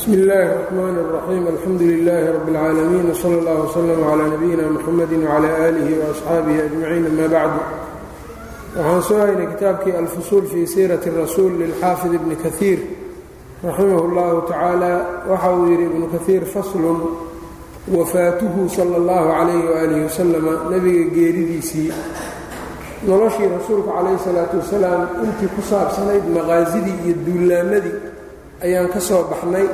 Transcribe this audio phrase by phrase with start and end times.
[0.00, 5.49] bsmi اllahi الرحmn الرaxيim alxamdu لlh rb اlcaalamiin wslى اllah وslm عlى nabiyina mxamadi وعlى
[5.67, 7.55] آlih وأصxaabihi أجmaciin ama bacd
[8.77, 12.79] waxaan soo haynay kitaabkii alfusuul fii siiraةi الrasuul lilxaafid ibni kahiir
[13.67, 14.91] raximah اllahu tacaala
[15.31, 16.99] waxa uu yidhi ibnu kahiir faslun
[17.97, 21.89] wafaatuhu salى اllahu عalayh وalih waslama nebiga geeridiisii
[23.09, 27.97] noloshii rasuulka calayh الsalaaةu wasalaam intii ku saabsanayd maqaasidii iyo duulaamadii
[28.65, 29.65] ayaan ka soo baxnay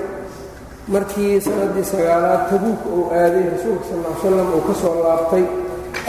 [0.93, 5.43] markii sannaddii sagaalaad tabuuk uu aaday rasuulka sal l slam uu ka soo laabtay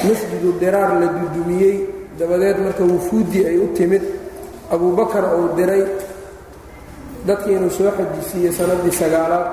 [0.07, 1.77] masjidu diraar la dudumiyey.
[2.19, 4.03] Dabadeed marka wufuuddii ay u timid
[4.75, 5.83] abuubakar uu diray
[7.27, 9.47] dadkii inuu soo xajisiiyey sannaddii sagaalaad.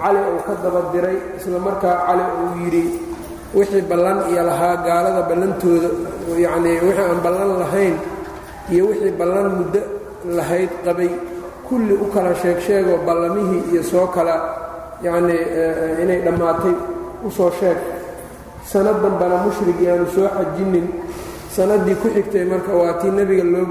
[0.00, 2.84] Cali uu ka daba diray isla markaa cali uu yidhi
[3.56, 5.88] wixii ballan iyo lahaa gaalada ballantooda
[6.44, 7.96] yacnii wixii aan ballan lahayn
[8.72, 9.80] iyo wixii ballan muddo
[10.38, 11.10] lahayd qabay
[11.68, 14.34] kulli u kala sheeg sheegoo ballamihii iyo soo kala
[15.04, 15.40] yacnii
[16.02, 16.74] inay dhammaatay
[17.26, 17.76] u soo sheeg.
[18.70, 20.86] Sanad danbana mushrig yaanu soo xajinin.
[21.54, 23.66] Sannaddii ku xigtay marka waa tii nebiga loo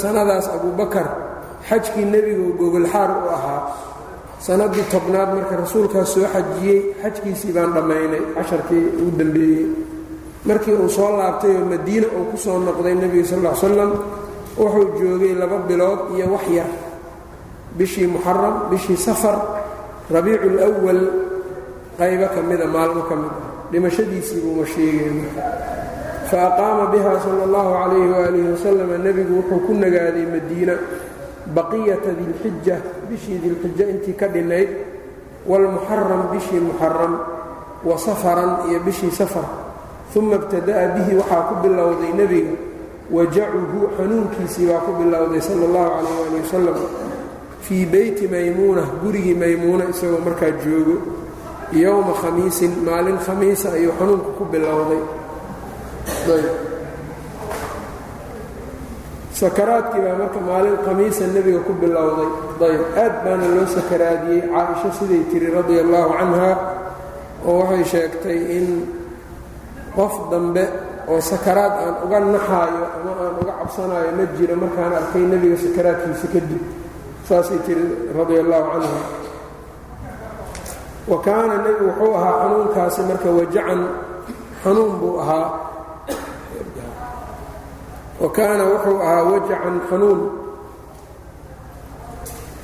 [0.00, 1.06] sanadaas abuubakar
[1.68, 3.60] xajkii nebigu gogolxaar u ahaa.
[4.46, 9.66] Sannaddii tobnaad marka rasuulkaas soo xajiyey xajkiisii baan dhammaynay casharkii ugu dambeeyey.
[10.48, 13.92] Markii uu soo laabtay oo madiina uu ku soo noqday nebiga sal ly slam
[14.58, 16.70] wuxuu joogay laba bilood iyo wax yar.
[17.78, 19.36] Bishii muxaram bishii safar
[20.10, 21.02] rabiicu lwal
[21.98, 25.28] qaybo ka mida maalmo ka mid ah dhimashadiisii buuma sheegay
[26.30, 30.74] fa aqaama biha sala allahu calayhi waalihi wasalama nebigu wuxuu ku nagaaday madiina
[31.54, 32.76] baqiyata dilxija
[33.08, 34.68] bishii dilxija intii ka dhinayd
[35.46, 37.14] waalmuxaram bishii muxaram
[37.84, 39.44] wa safaran iyo bishii safar.
[40.16, 42.50] Uma ibtada'a bihi waxaa ku bilowday nebiga
[43.16, 46.78] wajacuhu xanuunkiisii baa ku bilowday sala allahu calayh ali wasalam
[47.64, 50.96] fii beyti maymuuna gurigii maymuuna isagoo markaa joogo.
[51.72, 55.02] Yowma khamiisin maalin khamiisa ayuu xanuunku ku bilowday.
[59.32, 62.28] Sakaraadkii baa marka maalin khamiisa nebiga ku bilowday.
[62.68, 62.82] Ayb.
[63.02, 66.50] Aad baana loo sakaraadiyey caaisho siday tiri radia allahu canha
[67.46, 68.66] oo waxay sheegtay in
[69.96, 70.64] qof dambe
[71.08, 76.26] oo sakaraad aan uga naxaayo ama aan uga cabsanaayo ma jiro markaan arkay nebiga sakaraadkiisa
[76.34, 76.62] kadib.
[77.28, 77.84] Saasay tiri
[78.16, 79.00] radia allahu canha
[81.10, 83.80] wa kaana nebigu wuxuu ahaa xanuunkaasi marka wajacan
[84.62, 85.48] xanuun buu ahaa.
[88.20, 90.20] Wa kaana wuxuu ahaa wajacan xanuun.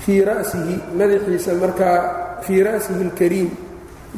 [0.05, 1.99] Fii ra'sihi madaxiisa markaa
[2.45, 3.49] fii ra'sihi اlkariim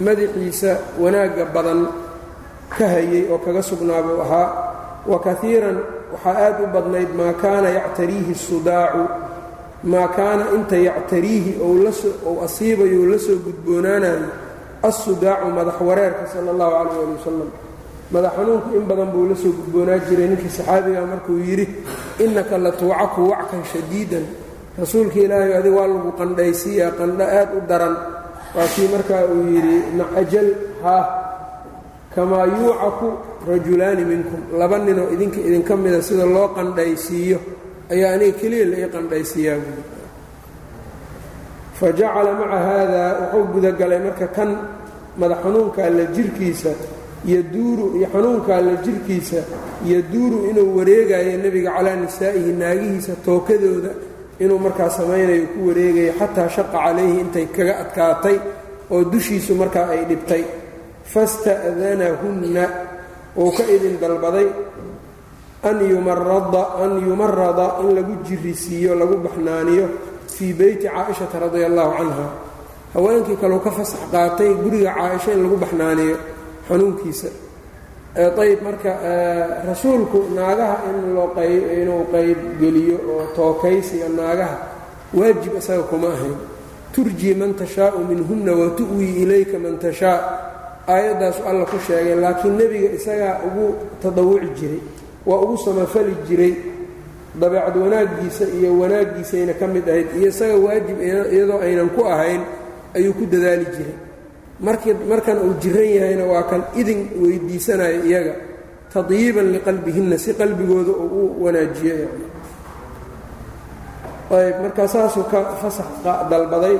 [0.07, 1.81] madaxiisa wanaagga badan
[2.75, 4.49] ka hayay oo kaga sugnaa buu ahaa
[5.10, 5.78] wa kaiiran
[6.12, 9.03] waxaa aad u badnayd maa kaana yactariihi sudaacu
[9.93, 11.53] maa kaana inta yactariihi
[12.27, 14.27] ou asiibayo la soo gudboonaanayo
[14.82, 17.50] assudaacu madax wareerka sala allahu calayh ali wasalam
[18.15, 21.66] madax xanuunku in badan buu la soo gudboonaa jiray ninkii saxaabiga markuu yidhi
[22.25, 24.27] innaka la tuucaku wackan shadiidan.
[24.78, 27.94] Rasuulka ilaahay adig waa lagu qandhaysiiyaa qandho aad u daran.
[28.56, 30.48] Waa kii markaa uu yidhi nacajal
[30.84, 31.03] haa
[32.16, 33.09] kamaa yuucaku
[33.49, 37.38] rajulaani minkum laba ninoo idinka idinka mida sida loo qandhaysiiyo
[37.93, 39.82] ayaa aniga keliya la ii qandhaysiiyaa buui
[41.78, 44.50] fa jacala maca haadaa wuxuu gudagalay marka kan
[45.21, 46.71] madax xanuunka alla jirkiisa
[47.32, 49.41] yoduuru iyo xanuunka alla jirkiisa
[49.91, 53.91] yoduuru inuu wareegayo nebiga calaa nisaa'ihi naagihiisa tookadooda
[54.43, 58.37] inuu markaa samaynayo ku wareegayo xataa shaqa calayhi intay kaga adkaatay
[58.93, 60.43] oo dushiisu markaa ay dhibtay
[61.12, 62.65] fasta'danahunna
[63.37, 64.49] uu ka idin dalbaday
[65.62, 69.87] an yumarada an yumarada in lagu jirisiiyo lagu baxnaaniyo
[70.34, 72.27] fii beyti caaishata radia allahu canha
[72.95, 76.16] haweenkii kaleu ka fasax qaatay guriga caaisha in lagu baxnaaniyo
[76.69, 77.28] xanuunkiisa.
[78.16, 78.91] Ayb marka
[79.69, 84.56] rasuulku naagaha inuu qaybgeliyo oo tookaysiga naagaha
[85.15, 86.37] waajib isaga kuma ahayn.
[86.95, 90.19] Turjii man tashaau minhunna wa tu'wii ilayka man tashaa
[90.88, 93.66] aayaddaasu alla ku sheegay laakiin nebiga isagaa ugu
[94.03, 94.80] tadawuci jiray
[95.27, 96.54] waa ugu samafali jiray
[97.41, 102.42] dabeecad wanaaggiisa iyo wanaaggiisayna ka mid ahayd iyo isaga waajib iyadoo aynan ku ahayn
[102.97, 103.97] ayuu ku dadaali jiray.
[104.60, 108.34] Markii markan uu jiran yahayna waa kan idin weydiisanaya iyaga
[108.92, 112.09] tadyiiban liqalbihinna si qalbigooda uu u wanaajiyo.
[114.33, 115.86] Ayb markaa saasuu ka fasax
[116.30, 116.77] dalbaday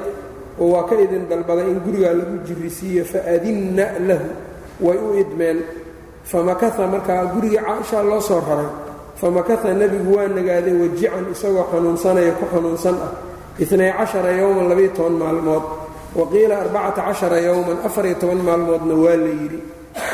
[0.60, 4.28] oo waa ka idin dalbaday in gurigaa lagu jirisiiyo faadinna lahu.
[4.80, 5.58] Way u idmeen.
[6.24, 8.66] Famakaa markaa gurigii caaisha loo soo raray
[9.16, 13.12] famakaa nebigu waa nagaaday wajican isagoo xanuunsanaya ku xanuunsan ah.
[13.58, 15.62] Inay cashara yowman labiyo toban maalmood.
[16.14, 19.60] Wa qiila arbacata cashara yowman afariyo toban maalmoodna waa la yidhi.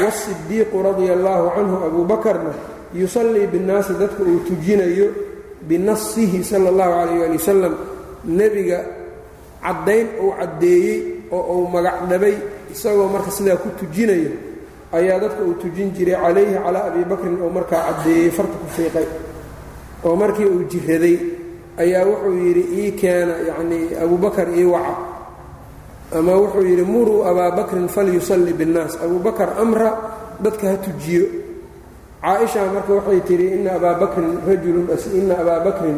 [0.03, 2.53] Waasidiiqu radia allaahu canhu abuu bakarna
[2.95, 5.11] yusallii binnaasi dadka uu tujinayo
[5.63, 7.75] binasihi sala allahu calayh ali wasalam
[8.25, 8.79] nebiga
[9.65, 10.99] caddayn uu caddeeyey
[11.33, 12.35] oo uu magacdhabay
[12.73, 14.31] isagoo marka sidaa ku tujinayo
[14.93, 19.07] ayaa dadka uu tujin jiray calayhi calaa abi bakrin oo markaa caddeeyey farta ku fiiqay
[20.05, 21.17] oo markii uu jiraday
[21.83, 24.95] ayaa wuxuu yidhi ii keena yacnii abubakar ii waca.
[26.19, 28.99] Ama wuxuu yidhi muruu abaa bakrin falyusalli binnaas.
[29.05, 29.89] Abubakar amra
[30.45, 31.25] dadka ha tujiyo.
[32.21, 35.97] Caaisha marka waxay tidhi ina abaa bakrin rajulunina abaa bakrin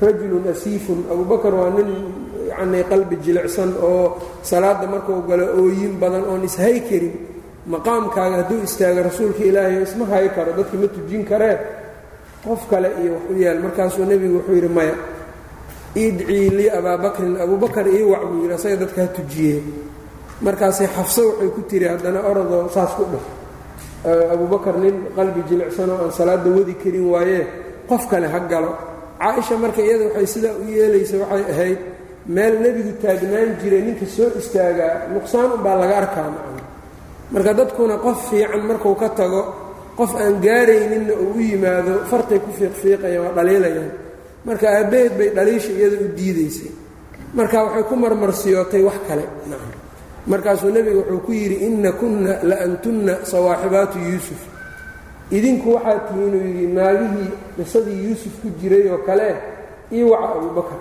[0.00, 0.98] rajulun asiifun.
[1.12, 1.90] Abubakar waa nin
[2.58, 4.04] yacnii qalbi jilicsan oo
[4.50, 7.14] salaadda markuu galo ooyin badan oon ishay karin
[7.72, 11.56] maqaamkaaga hadduu istaago rasuulka ilaahay isma hay karo dadka ma tujin karee
[12.44, 13.58] qof kale iyo wax u yaal.
[13.64, 14.94] Markaasuu nebigu wuxuu yidhi maya
[16.04, 19.62] idcii lii abaa bakrin abubakar ii wac buu yidhi dadka ha tujiyee.
[20.44, 23.24] Markaasay xafso waxay ku tiri haddana orodoo saas ku dheh
[24.34, 27.44] abubakar nin qalbi jilicsanoo aan salaadda wadi karin waayee
[27.88, 28.70] qof kale ha galo.
[29.18, 31.78] Caaisha marka iyada waxay sidaa u yeelaysa waxay ahayd
[32.34, 36.62] meel nebigu taagnaan jiray ninka soo istaagaa nuqsaan unbaa laga arkaa macna
[37.32, 39.42] marka dadkuna qof fiican markuu ka tago
[39.98, 43.90] qof aan gaarayninna uu u yimaado fartay ku fiiqfiiqayaan waa dhaliilayaan.
[44.46, 46.70] Marka aabbaheed bay dhaliisha iyada u diidaysay.
[47.38, 49.24] Marka waxay ku marmarsiyootay wax kale
[50.30, 54.40] markaasuu nebigu wuxuu ku yidhi inna kunna la antunna sawaaxibaatu yuusuf.
[55.36, 59.28] Idinku waxaad tihiin inuu yidhi naagihii qisadii yuusuf ku jiray oo kale
[59.96, 60.80] ii waca abubakar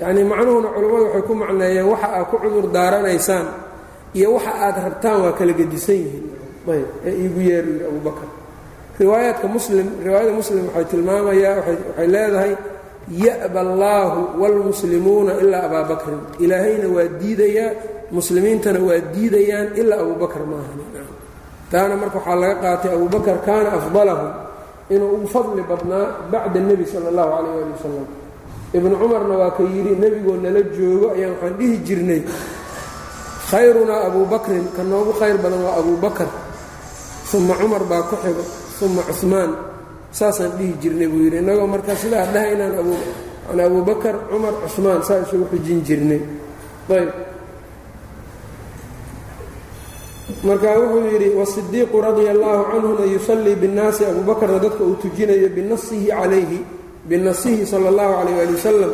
[0.00, 3.46] yacnii macnuhuna culammadu waxay ku macneeyeen waxa aad ku cudur daaranaysaan
[4.18, 6.26] iyo waxa aad rabtaan waa kala gedisan yihiin.
[6.70, 8.28] Ayb ee iigu yeeru yidhi abubakar
[9.00, 12.52] riwaayaadka muslim riwaayada muslim waxay tilmaamayaa waxay leedahay
[13.24, 16.20] ya'ba allaahu wاlmuslimuuna ilaa abaa bakrin.
[16.44, 17.70] Ilaahayna waa diidayaa
[18.16, 20.78] muslimiintana waa diidayaan ilaa abubakar maahan
[21.72, 24.30] taana marka waxaa laga qaatay abubakar kaana afdalahum
[24.94, 28.06] inuu ugu fadli badnaa bacda nebi sala اllahu calayh ali wasalam
[28.74, 32.22] ibnu cumarna waa ka yidhi nebigoo nala joogo ayaan waxaan dhihi jirnay.
[33.50, 36.30] Khayrunaa abuu bakrin ka noogu khayr badan waa abuu bakar.
[37.34, 38.44] Uma cumar baa ku xigo
[38.86, 39.50] uma cumaan
[40.14, 41.38] saasaan dhihi jirnay buu yidhi.
[41.42, 42.72] Innagoo marka sidaa dhaha inaan
[43.66, 46.22] abuu bakar cumar cumaan saa isugu xujin jirnay.
[46.90, 47.10] Ayb.
[50.46, 54.30] Marka wuxuu yidhi wasidiiqu radia allaahu canhuna yusallii binnaasi abuu
[54.62, 56.79] dadka uu tujinayo binasihi calayhi
[57.10, 58.92] binasihi sala allahu calayh ali wasalam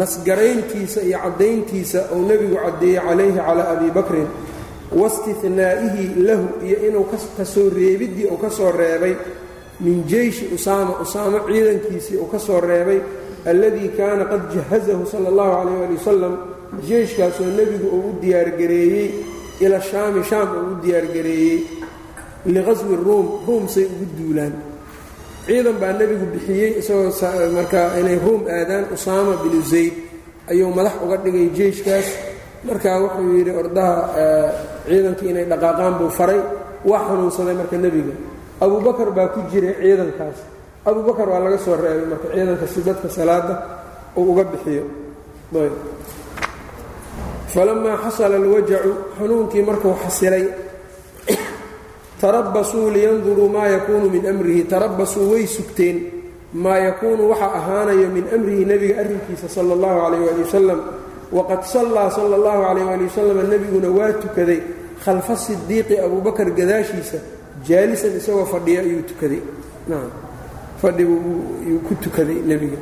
[0.00, 4.28] nasgarayntiisa iyo caddayntiisa uu nebigu caddeeyey calayhi calaa abi bakrin
[5.00, 7.06] waistinaa'ihi lahu iyo inuu
[7.36, 9.14] ka soo reebiddii uu ka soo reebay
[9.80, 13.00] min jeyshi usaama usaamo ciidankiisii uu ka soo reebay
[13.50, 16.34] alladii kaana qad jahazahu sala allahu calayh ali wasalam
[16.88, 19.08] jeyshkaasoo nebigu uu u diyaargareeyey
[19.60, 21.58] ila shaami shaam uu u diyaargareeyey
[22.46, 24.52] liqaswi ruum ruum say ugu duulaan
[25.48, 27.10] ciidan baa nebigu bixiyey isagoo
[27.58, 29.94] markaa inay ruum aadaan usaama binu zayd
[30.50, 32.08] ayuu madax uga dhigay jeyshkaas
[32.68, 33.94] markaa wuxuu yidhi ordaha
[34.88, 36.40] ciidankii inay dhaqaaqaan buu faray
[36.90, 38.14] waa xanuunsaday marka nebiga.
[38.64, 40.38] Abubakar baa ku jiray ciidankaas.
[40.88, 43.54] Abubakar waa laga soo reebay marka ciidanka si dadka salaada
[44.18, 44.84] uu uga bixiyo.
[47.52, 50.44] Falamaa xasala alwajacu xanuunkii markuu xasilay
[52.20, 55.96] tarabasuu liyanduruu maa yakuunu min amrihi tarabasuu way sugteen.
[56.52, 60.80] Maa yakuunu waxa ahaanayo min amrihi nebiga arrinkiisa sala allahu calayh waali wasalam
[61.32, 64.60] waqad sallaa sala allahu calayh waali wasalam nebiguna waa tukaday.
[65.04, 67.18] Khalfa sidiiqi abuubakar gadaashiisa
[67.68, 69.42] jaalisan isagoo fadhiya ayuu tukaday.
[70.82, 72.78] Fadhiguu ku tukaday nebiga.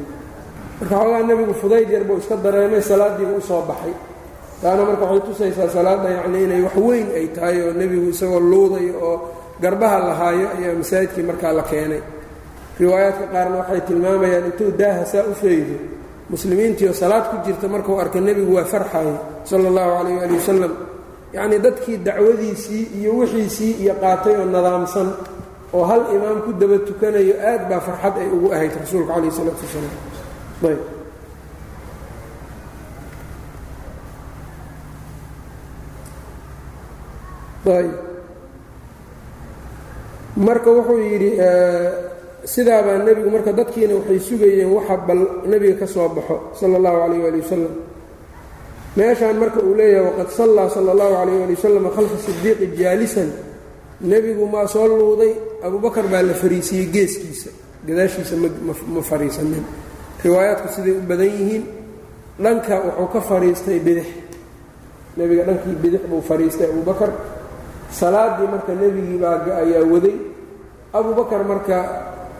[0.81, 3.95] Marka xoogaa nebigu fudayd yar buu iska dareemay salaaddiiba u soo baxay
[4.63, 8.95] taana marka waxay tusaysaa salaadda yacnii inay wax weyn ay tahay oo nebigu isagoo luudayo
[9.09, 9.17] oo
[9.63, 12.03] garbaha lahaayo ayaa masaajidkii markaa la keenay.
[12.81, 15.77] Riwaayaadka qaarna waxay tilmaamayaan intuu daaha saa u faydo
[16.33, 19.15] muslimiintii oo salaad ku jirta markuu arka nebigu waa farxaye
[19.49, 20.73] sala allahu calayh ali wasalam
[21.37, 25.09] yacnii dadkii dacwadiisii iyo wixiisii iyo qaatay oo nadaamsan
[25.77, 29.63] oo hal imaam ku daba tukanayo aad baa farxad ay ugu ahayd rasuulka calayh isalaatu
[29.67, 29.95] wasalaam
[30.69, 30.81] ayb
[40.37, 41.31] marka wuxuu yidhi
[42.45, 45.21] sidaabaa nebigu marka dadkiina waxay sugayeen waxa bal
[45.51, 47.75] nebiga ka soo baxo sala allahu calayh waali wasalam
[48.97, 53.31] meeshaan marka uu leeyahay waqad sallaa sala allahu calayh waali wasalam khalfa sidiiqi jaalisan.
[54.01, 55.33] Nebigu maa soo luuday
[55.67, 57.51] abubakar baa la fariisiiyey geeskiisa.
[57.87, 58.37] Gadaashiisa
[58.95, 59.65] ma fariisanin.
[60.25, 61.65] Riwaayaadku siday u badan yihiin.
[62.43, 64.07] Dhanka wuxuu ka fadhiistay bidix.
[65.17, 67.11] Nebiga dhankii bidix buu fadhiistay abubakar
[67.90, 70.16] salaaddii marka nebigii baa ayaa waday.
[70.97, 71.76] Abubakar marka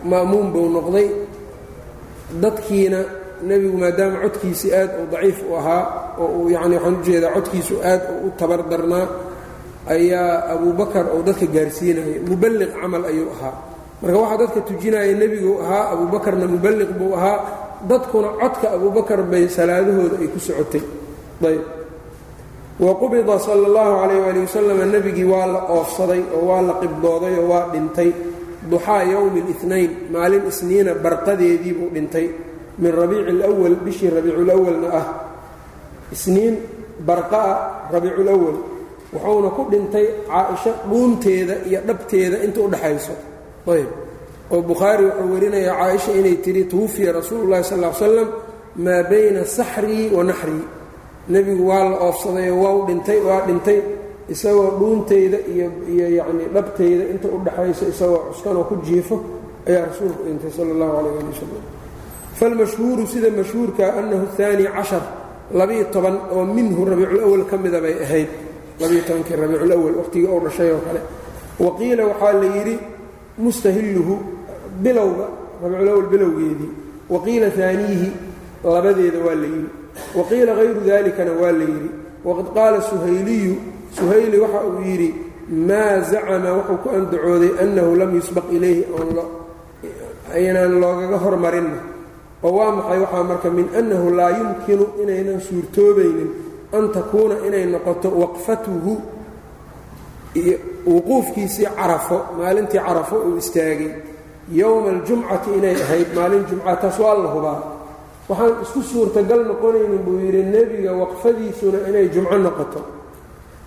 [0.03, 1.07] ma'muum buu noqday.
[2.41, 2.99] Dadkiina
[3.47, 5.83] nebigu maadaama codkiisii aad uu daciif u ahaa
[6.19, 9.07] oo uu yacni waxaan u jeedaa codkiisu aad u tabar darnaa
[9.95, 13.53] ayaa abubakar uu dadka gaarsiinaya muballiq camal ayuu ahaa.
[14.01, 17.37] Marka waxaa dadka tujinaya nebiguu ahaa abuubakarna muballiq buu ahaa.
[17.89, 20.81] Dadkuna codka abubakar bay salaadahooda ay ku socotay.
[21.47, 21.61] Ayb
[22.79, 27.33] wa qubida sala allahu calayh waali wasalam nebigii waa la oofsaday oo waa la qibdooday
[27.41, 28.11] oo waa dhintay.
[28.69, 32.27] Duxaa yowmi اlinayn maalin isniina barqadeedii buu dhintay.
[32.77, 35.05] Min rabiici اlwal bishii rabiiculawalna ah.
[36.11, 36.55] Isniin
[37.07, 37.53] barqa'a
[37.93, 38.57] rabiiculawal
[39.13, 43.15] wuxuuna ku dhintay caaisho dhuunteeda iyo dhabteeda inta u dhaxayso.
[43.73, 43.89] Ayb.
[44.51, 48.29] Oo bukhaari wuxuu warinayaa caaisha inay tidhi tuwufiya rasuulu llahi sal slam
[48.85, 50.63] maa bayna saxrii wa naxrii
[51.29, 53.79] nebigu waa la oofsaday oo waa dhintay waa dhintay
[54.33, 59.15] isagoo dhuuntayda iyo iyo yacnii dhabtayda inta u dhaxayso isagoo cuskanoo ku jiifo
[59.67, 61.63] ayaa rasuulku dhintay sala allahu calayh ali wasalam
[62.39, 65.03] falmashhuuru sida mashhuurka annahu haani cashar
[65.59, 68.27] labiyo toban oo minhu rabiiculawal ka mida bay ahayd.
[68.81, 71.01] Labiyo tobankii rabiiculawal waqhtigii ou dhashay oo kale.
[71.63, 72.75] Wa qiila waxaa la yidhi
[73.43, 74.15] mustahilluhu
[74.83, 75.25] bilowga
[75.63, 76.71] rabiiculawal bilowgeedii.
[77.09, 78.09] Wa qiila haaniihi
[78.63, 79.69] labadeeda waa la yidhi
[80.15, 82.07] wa qiila hayru dalikana waa la yidhi.
[82.27, 83.55] waqad qaala suhayliyu
[83.97, 85.09] suhayli waxa uu yidhi
[85.49, 88.83] maa zacama wuxuu ku andacooday annahu lam yusbaq ilayhi
[90.33, 91.79] aynaan loogaga hormarinna
[92.43, 96.29] oo waa maxay waxaa marka min annahu laa yumkinu inaynan suurtoobaynin
[96.77, 98.93] an takuuna inay noqoto waqfatuhu
[100.87, 103.91] wuquufkiisii carafo maalintii carafo uu istaagay
[104.51, 107.76] yowma aljumcati inay ahayd maalin jumca taas waa la hubaa
[108.29, 112.81] waxaan isku suurtagal noqonaynin buu yidhi nebiga waqfadiisuna inay jumco noqoto.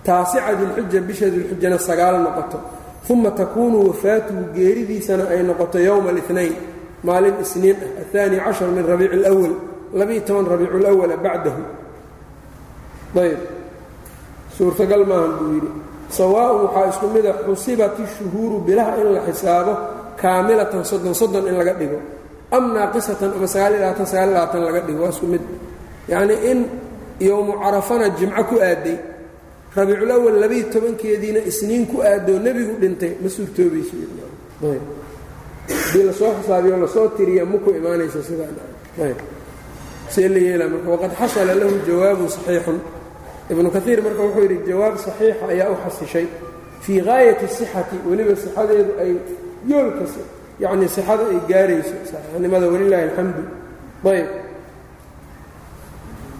[0.05, 2.59] Taasica dilxija bisha dilxijana sagaal noqoto.
[3.09, 6.55] Uma takuunu wafaatuhu geeridiisana ay noqoto yowma alinayn
[7.03, 8.01] maalin isniin ah.
[8.01, 9.53] Ahaani cashar min rabiici اlwal
[9.93, 11.61] labiiyo toban rabiicu lwala bacdahu.
[13.17, 13.39] Ayb
[14.57, 15.71] suurtagal maahan buu yidhi.
[16.09, 19.73] Sawaaءun waxaa isku mida xusibat ishuhuuru bilaha in la xisaabo
[20.21, 22.20] kaamilatan soddon soddon in laga dhigo
[22.51, 25.41] am naaqisatan ama sagaal iyo labaatan sagaal iyo labaatan laga dhigo waa isku mid.
[26.11, 26.59] Yacnii in
[27.27, 28.97] yowmu carafana jimco ku aaday
[29.75, 33.95] rabiiculawal labiiyo tobankeediina isniin ku aadoo nebigu dhintay ma suurtoobayso
[35.71, 38.47] haddii la soo xisaabiyo la soo tiriya maku imaanaysa sidaa
[40.13, 42.79] see la yeela marka waqad xasala lahu jawaabun saxiixun.
[43.51, 46.27] Ibnu kaiir marka wuxuu yidhi jawaab saxiixa ayaa u xasishay
[46.83, 49.11] fii gaayati sixati weliba sixadeedu ay
[49.69, 50.03] yoolka
[50.63, 53.43] yacnii sixada ay gaarayso saxiixnimada walilaahi alxamdu.
[54.05, 54.27] Ayb.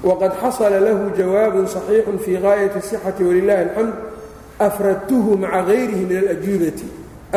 [0.03, 3.93] Waqad xasala lahu jawaabun saxiixun fii gaayati sixati walilaahi alxamd
[4.67, 6.87] afradtuhu maca hayrihi min alajuubati.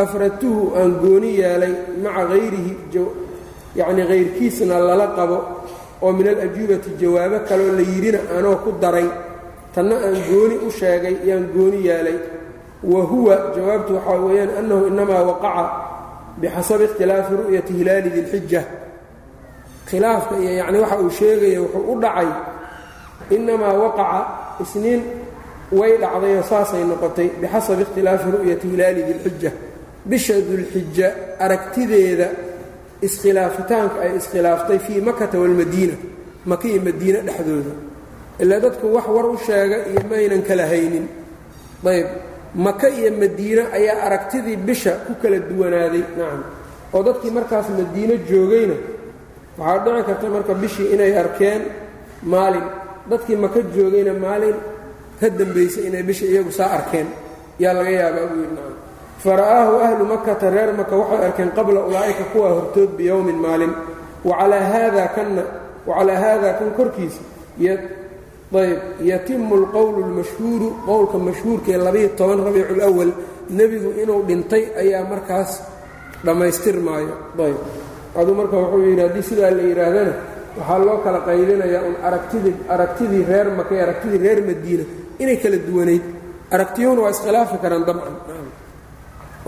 [0.03, 2.73] Afradtuhu aan gooni yeelay maca hayrihi
[3.76, 5.38] yacnii hayrkiisna lala qabo
[6.03, 9.09] oo min alajuubati jawaabo kaleoo la yidhina anoo ku daray
[9.75, 12.19] tanna aan gooni u sheegay yaan gooni yeelay
[12.83, 15.64] wa huwa jawaabtu waxaa weeyaan annahu inamaa waqaca
[16.41, 18.62] bixasabi ikhtilaafi ru'yati hilaali dilxija
[19.88, 22.29] khilaafka iyo yacni waxa uu sheegaya wuxuu u dhacay
[23.37, 24.21] innamaa waqaca
[24.62, 25.03] isniin
[25.79, 29.50] way dhacdayoo saasay noqotay bixasabi ikhtilaafi ru'yati hilaali dilxija
[30.11, 31.07] bisha dulxija
[31.45, 32.26] aragtideeda
[33.07, 35.97] iskhilaafitaanka ay iskhilaaftay fii makata waalmadiina
[36.50, 37.73] maka iyo madiine dhexdooda
[38.43, 41.07] ilaa dadku wax war u sheega iyo maynan kala haynin
[41.93, 42.07] ayb
[42.54, 46.42] maka iyo madiine ayaa aragtidii bisha ku kala duwanaaday nacam.
[46.94, 48.75] Oo dadkii markaas madiine joogayna
[49.58, 51.62] waxaa dhici karta marka bishii inay arkeen
[52.23, 52.66] maalin.
[53.11, 54.56] Dadkii maka joogayna maalin
[55.20, 57.06] ka dambaysay inay bisha iyagu saa arkeen.
[57.58, 58.76] Yaa laga yaabaa buu yidhi nacam.
[59.25, 63.73] Fara'aahu ahlu makata reer maka waxay arkeen qabla ulaa'ika kuwaa hortood biyowmin maalin.
[64.25, 65.42] Wacalaa haada kanna
[65.87, 67.20] wacalaa haada kan korkiisa
[68.62, 68.79] ayb
[69.12, 73.12] yatimu alqowlu اlmashhuuru qowlka mashhuurkaee labayo toban rabiicu اlأwal
[73.58, 75.51] nebigu inuu dhintay ayaa markaas
[76.25, 77.13] dhammaystirmaayo
[77.46, 77.58] ayb
[78.19, 80.13] aduu marka wuxuu yidhi haddii sidaa la yidhaahdana
[80.58, 84.84] waxaa loo kala qaybinayaa un aragtidii aragtidii reer maka iyo aragtidii reer madiina
[85.24, 86.03] inay kala duwanayd
[86.55, 88.15] aragtiyuhuna waa iskhilaafi karaan dabcan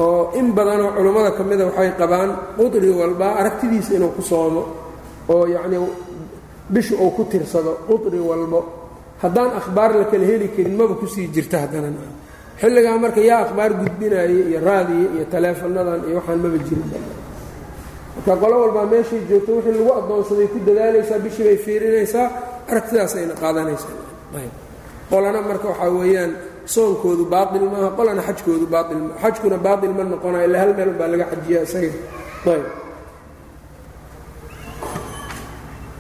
[0.06, 4.62] oo in badanoo culummada ka mida waxay qabaan qudri walba aragtidiisa inuu ku soomo
[5.34, 5.82] oo yacnii
[6.74, 8.60] bisha uu ku tirsado qudri walbo
[9.23, 11.89] haddaan akhbaar la kala heli karin maba ku sii jirta haddana.
[12.61, 16.89] Xilligaa marka yaa akhbaar gudbinaya iyo raadiya iyo taleefonadan iyo waxaan maba jirin.
[18.17, 22.27] Marka qolo walbaa meeshay joogto wixii lagu addoonsaday ku dadaalaysaa bishii bay fiirinaysaa
[22.71, 23.95] aragtidaasayna qaadanaysaa
[25.11, 26.33] qolana marka waxaa weeyaan
[26.75, 31.09] soonkoodu baail maaha qolana xajkoodu baail maaha xajkuna baail ma noqonaya illa hal meel baa
[31.13, 31.91] laga xajiya isaga
[32.55, 32.65] ayb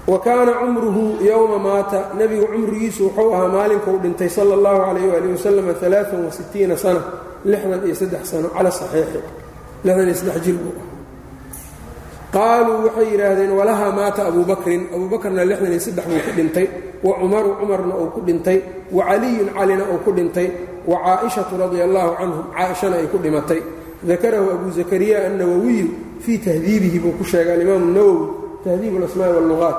[0.07, 2.15] wa kaana cumruhu yowma maata.
[2.19, 7.01] Nebigu cumrigiisu wuxuu ahaa maalinkuu dhintay sala اllahu calayh waali wasalam alaaan wasitiina sana
[7.45, 9.21] lixdan iyo saddex sano cala saxiixi.
[9.85, 10.95] Lixdan iyo saddex jir buu ahaa
[12.37, 14.83] qaaluu waxay yidhaahdeen walahaa maata abuu bakrin.
[15.51, 16.67] Lixdan iyo saddex buu ku dhintay.
[17.03, 18.59] Wa cumaru cumarna uu ku dhintay.
[18.91, 20.49] Wa caliyun calina uu ku dhintay.
[20.87, 23.61] Wa caa'ishatu radia allahu canhum caaishana ay ku dhimatay.
[24.07, 25.89] Dakarahu abu zakariya annawowiyu
[26.23, 28.27] fii tahdiibihi buu ku sheegay alimaamu nawowi
[28.65, 29.79] tahdiib alasmaa'i wallugaat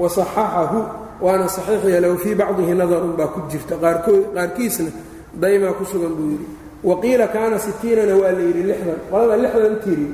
[0.00, 0.78] wa saxaxahu
[1.24, 3.74] waana saxiix yeelow fii bacdihi nadarun baa ku jirta.
[3.82, 4.90] Qaarkiisna
[5.42, 6.46] daymaa ku sugan buu yidhi.
[6.88, 8.98] Wa qiila kaana sitiinana waa la yidhi lixdan.
[9.10, 10.06] Qolada lixdan tiri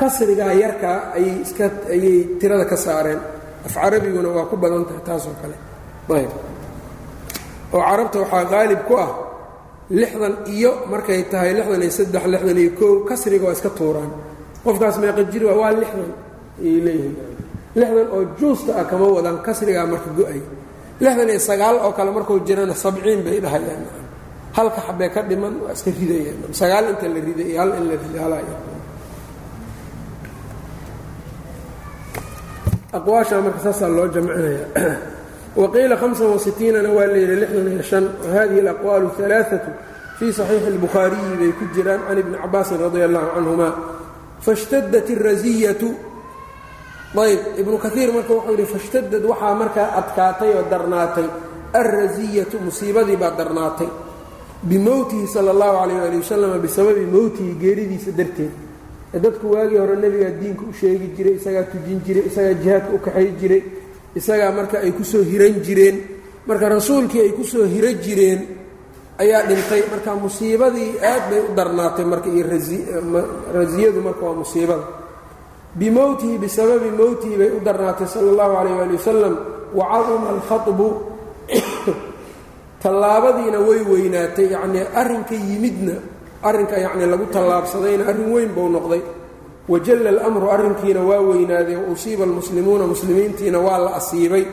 [0.00, 3.20] kasrigaa yarkaa ayay iska ayay tirada ka saareen.
[3.66, 5.56] Af carabiguna waa ku badan tahay taasoo kale.
[6.16, 6.32] Ayb.
[7.74, 9.10] Oo carabta waxaa qaalib ku ah
[10.00, 14.10] lixdan iyo markay tahay lixdan iyo saddex lixdan iyo koow kasriga waa iska tuuraan.
[14.64, 16.10] Qofkaas meeqa jir waa lixdan.
[16.62, 17.16] Ayay leeyihiin
[17.78, 20.40] lixdan oo juusta ah kama wadaan kasrigaa marka go'ay
[21.02, 23.84] lixdan iyo sagaal oo kale markuu jirana sabciin bay dhahayaan.
[24.56, 26.38] Halka xabee ka dhiman waa iska ridayaan.
[26.60, 28.44] Sagaal inta la riday iyo hal in la riday
[32.92, 34.66] aqwaasha marka saasaa loo jamcinaya
[35.56, 37.78] waqiila iiinna waa layidhi
[38.34, 39.70] hadihi alaqwaalu alaaatu
[40.18, 43.68] fii saxiixi اlbukhaariyi bay ku jiraan can ibni cabaasin radi allahu canhuma
[44.46, 45.88] fashtadat اraziyatu
[47.16, 51.26] ayb ibnu kaiir marka wuxuu yidhi fashtadad waxaa markaa adkaatay oo darnaatay.
[51.72, 53.88] Alraziyatu musiibadii baa darnaatay.
[54.62, 58.50] Bimowtihi sala اllahu calayh ali wasalam bisababi mowtihi geeridiisa darteed.
[59.14, 63.28] Dadku waagii hore nebigaa diinka u sheegi jiray isagaa tujin jiray isagaa jihaadka u kaxay
[63.40, 63.62] jiray
[64.14, 65.96] isagaa marka ay ku soo hiran jireen
[66.46, 68.40] marka rasuulkii ay ku soo hiro jireen
[69.18, 69.82] ayaa dhintay.
[69.90, 72.44] Marka musiibadii aad bay u darnaatay marka iyo
[73.54, 74.84] rasiyadu marka waa musiibada
[75.78, 79.34] bimowtihi bisababi mowtihi bay u darnaatay sala اllahu calayh ali wasalam
[79.78, 80.86] wacaduma alkhaطbu
[82.82, 85.94] tallaabadiina way weynaatay yacnii arrinka yimidna
[86.42, 89.02] arrinka yacni lagu tallaabsadayna arrin weyn buu noqday
[89.68, 94.44] wajalla alamru arrinkiina waa weynaaday wa usiiba almuslimuuna muslimiintiina waa la asiibay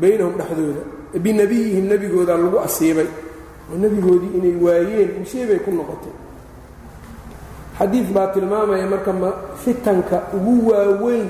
[0.00, 0.82] baynahum dhexdooda
[1.24, 3.06] binebiyihim nebigoodaa lagu asiibay
[3.72, 6.12] oo nebigoodii inay waayeen musiibay ku noqotay
[7.78, 9.30] xadiid baa tilmaamaya marka ma
[9.62, 11.28] fitanka ugu waaweyn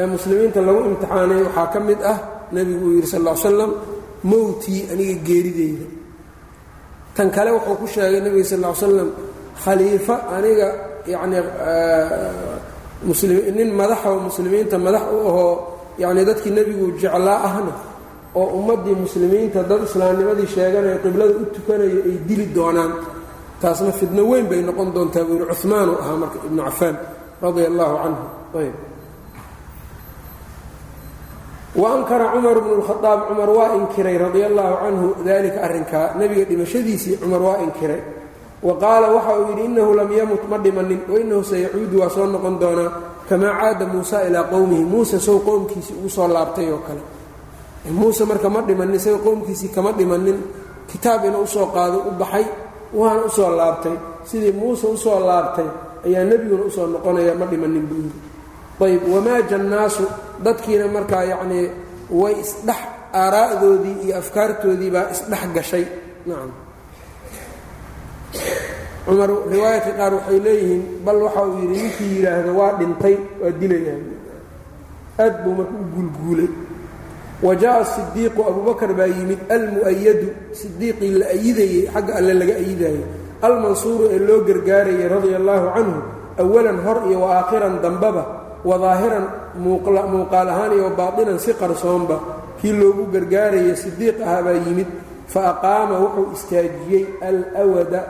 [0.00, 2.18] ee muslimiinta lagu imtixaanay waxaa ka mid ah
[2.54, 3.70] nebigu uu yidhi sal l slam
[4.30, 5.86] mowtii aniga geerideyda.
[7.16, 9.08] Tan kale wuxuu ku sheegay nebiga sal l slam
[9.64, 10.68] khaliifo aniga
[11.12, 11.42] yacnii
[13.58, 15.52] nin madaxoo muslimiinta madax u ahoo
[16.02, 17.72] yacnii dadkii nebigu jeclaa ahna
[18.40, 22.92] oo ummaddii muslimiinta dad islaamnimadii sheeganayo qiblada u tukanayo ay dili doonaan
[23.62, 26.96] taasna fidno weyn bay noqon doontaa buu yidhi cumaanu ahaa marka ibnu cafaan
[27.42, 28.24] radia allaahu canhu
[28.60, 28.74] ayb
[31.74, 37.42] waankara cumar bnu lkhadaab cumar waa inkiray radia allaahu canhu dalika arrinkaa nebiga dhimashadiisii cumar
[37.42, 38.02] waa inkiray.
[38.60, 42.58] Wa qaala waxa uu yidhi innahu lam yamut ma dhimanin wainahu sayacuudu waa soo noqon
[42.60, 42.90] doonaa
[43.28, 47.00] kamaa caada muusa ilaa qowmihi muuse sow qowmkiisii ugu soo laabtay oo kale.
[47.88, 50.38] Muuse marka ma dhimanin isaga qowmkiisii kama dhimanin
[50.90, 52.44] kitaab inuu u soo qaado u baxay
[52.98, 53.96] waana u soo laabtay.
[54.28, 55.68] Sidii muuse u soo laabtay
[56.06, 58.18] ayaa nebiguna u soo noqonaya ma dhimanin buu yidhi
[58.84, 60.04] ayb wamaaja annaasu
[60.44, 61.66] dadkiina markaa yacnii
[62.20, 62.80] way isdhex
[63.22, 65.84] aaraa'doodii iyo afkaartoodii baa isdhex gashay.
[66.26, 66.50] Nacam
[69.06, 73.98] cumar riwaayadka qaar waxay leeyihiin bal waxa uu yidhi ninkii yidhaahdo waa dhintay waa dilayaa
[75.24, 76.48] aad buu marka u guulguulay
[77.42, 80.28] wa jaa'a sidiiqu abubakar baa yimid almu'ayadu
[80.60, 83.02] sidiiqii la ayidayey xagga alle laga ayidayey
[83.46, 85.98] almansuuru ee loo gargaarayay radia allaahu canhu
[86.42, 88.22] awalan hor iyo wa aakhiran dambaba
[88.68, 89.24] wa daahiran
[90.12, 92.16] muuqaal ahaan iyo baatinan si qarsoonba
[92.60, 94.88] kii loogu gargaarayay sidiiq ahaa baa yimid
[95.32, 97.04] fa aqaama wuxuu istaajiyey
[97.60, 98.00] alwada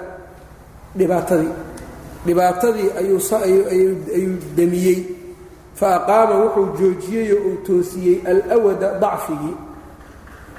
[0.99, 1.53] dhibaatadii
[2.27, 4.99] dhibaatadii ayuu damiyey
[5.81, 8.17] fa aqaama wuxuu joojiyey oo uu toosiyey
[8.53, 9.57] alwada dacfigii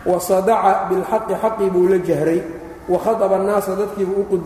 [0.09, 2.41] wa sadaca bilxaqi xaqii buu la jahray
[2.89, 4.37] wa khadaba annaasa dadkiibuu u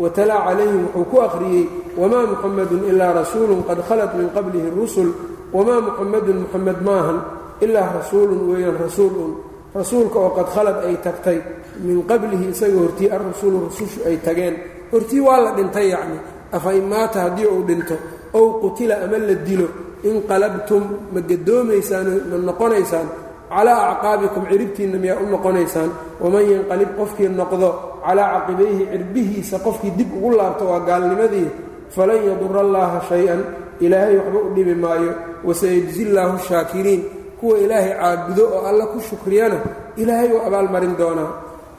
[0.00, 1.64] wa talaa calayhim wuxuu ku akhriyey
[1.98, 5.10] wamaa muxamadun ilaa rasuulun qad khalat min qablihi rusul
[5.52, 7.18] wamaa muxamadun muxamed maahan
[7.60, 9.30] ilaa rasuulun weeyaan rasuulun
[9.74, 11.38] rasuulka oo qad khalad ay tagtay
[11.84, 14.54] min qablihi isaga hortii alrasuulu rusushu ay tageen
[14.92, 16.18] hortii waa la dhintay yacni
[16.52, 17.96] afa in maata haddii uu dhinto
[18.38, 19.66] ow qutila ama la dilo
[20.10, 20.82] inqalabtum
[21.14, 23.06] ma gadoomaysaan ma noqonaysaan
[23.54, 25.90] calaa acqaabikum ciribtiinna miyaa u noqonaysaan
[26.22, 27.68] waman yanqalib qofkii noqdo
[28.06, 31.48] calaa caqibayhi cirbihiisa qofkii dib ugu laabto waa gaalnimadii
[31.94, 33.40] falan yadura allaaha shay-an
[33.84, 35.12] ilaahay waxba u dhibi maayo
[35.48, 37.02] wasayajzi llaahu shaakiriin
[37.40, 39.58] kuwa ilaahay caabudo oo alla ku shukriyana
[40.02, 41.30] ilaahay uu abaalmarin doonaa.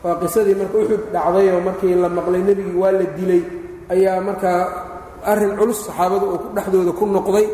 [0.04, 3.42] Waa qisadii marka uxud dhacdayoo markii la maqlay nebigii waa la dilay
[3.94, 4.60] ayaa markaa
[5.32, 7.46] arrin culus saxaabadu uu dhexdooda ku noqday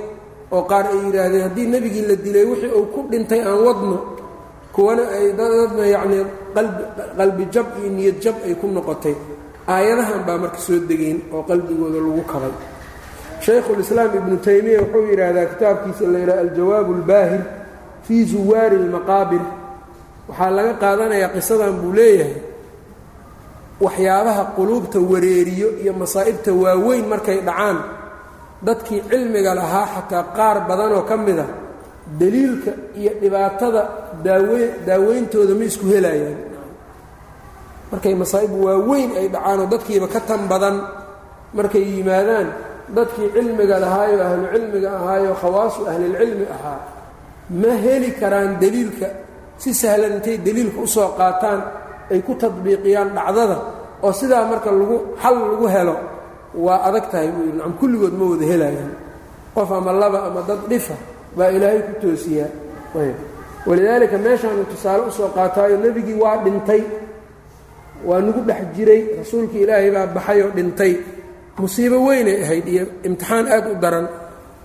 [0.55, 3.97] oo qaar ay yidhaahdeen haddii nebigii la dilay wixii uu ku dhintay aan wadno
[4.75, 6.23] kuwana ay dadna yacnii
[7.17, 9.15] qalbi jab iyo niyad jab ay ku noqotay.
[9.73, 12.53] Aayadahan baa marka soo degeen oo qalbigooda lagu kabay.
[13.45, 17.41] Shaykhulislaam ibnu taymiya wuxuu yidhaahdaa kitaabkiisa la yidhaha aljawaabu albaahir
[18.05, 19.43] fii zuwaari almaqaabir
[20.29, 22.33] waxaa laga qaadanayaa qisadan buu leeyahay
[23.85, 27.77] waxyaabaha quluubta wareeriyo iyo masaa'ibta waaweyn markay dhacaan
[28.67, 31.45] dadkii cilmiga lahaa xataa qaar badanoo ka mid a
[32.19, 33.81] deliilka iyo dhibaatada
[34.25, 36.37] daaweyn daaweyntooda ma isku helayaan
[37.91, 40.75] markay masaa'ib waaweyn ay dhacaanoo dadkiiba ka tan badan
[41.57, 42.47] markay yimaadaan
[42.97, 46.79] dadkii cilmiga lahaayoo ahlu cilmiga ahaayoo khawaasu ahlilcilmi ahaa
[47.61, 49.07] ma heli karaan deliilka
[49.61, 51.59] si sahlan intay deliilka u soo qaataan
[52.11, 53.57] ay ku tadbiiqiyaan dhacdada
[54.05, 55.95] oo sidaa marka lagu xal lagu helo
[56.65, 58.91] waa adag tahay buu yidhi nacam kulligood ma wada helayaan.
[59.55, 60.95] Qof ama laba ama dad dhifa
[61.37, 62.49] baa ilaahay ku toosiyaa.
[63.01, 63.17] Ayb.
[63.67, 66.81] Walidaalika meeshaanu tusaale u soo qaataayo nebigii waa dhintay.
[68.07, 70.93] Waa nagu dhex jiray rasuulkii ilaahay baa baxay oo dhintay.
[71.61, 74.05] Musiibo weynay ahayd iyo imtixaan aad u daran.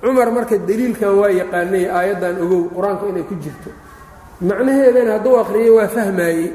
[0.03, 3.71] Cumar marka deliilkan waa yaqaanay aayaddan ogow qur'aanka inay ku jirto.
[4.49, 6.47] Macnaheedana hadduu akhriyey waa fahmaayey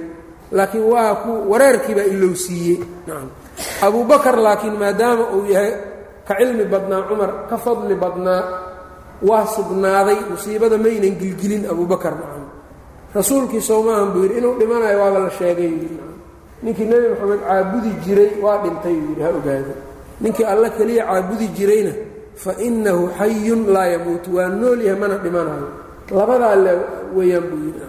[0.52, 3.30] laakiin waa ku wareerkii baa ilowsiiyey nacam
[3.88, 5.72] abubakar laakiin maadaama uu yahay
[6.28, 8.42] ka cilmi badnaa cumar ka fadli badnaa
[9.30, 12.46] waa sugnaaday musiibada maynan gilgilin abubakar nacam
[13.16, 15.72] rasuulkii soomaahan buu yidhi inuu dhimanayo waaba la sheegay
[16.64, 19.74] ninkii nebi moxamed caabudi jiray waa dhintay buu yidhi ha ogaado.
[20.22, 21.94] Ninkii alla keliya caabudi jirayna
[22.44, 25.68] fa innahu xayun laa yamuutu waa nool yahay mana dhimanayo.
[26.18, 26.72] Labadaa le
[27.16, 27.82] weeyaan buu yidhi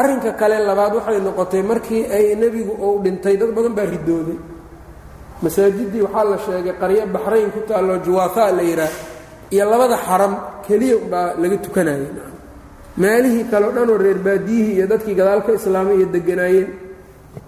[0.00, 4.38] arrinka kale labaad waxay noqotay markii ay nebigu uu dhintay dad badan baa ridooday
[5.42, 8.92] masaajiddii waxaa la sheegay qaryo baxrayn ku taalloo juwaafa la yidhaah
[9.54, 10.32] iyo labada xaram
[10.66, 12.06] keliya umbaa laga tukanayay.
[12.96, 16.68] Meelihii kale o dhanoo reer baadiyihii iyo dadkii gadaalka islaamay iyo deganaayeen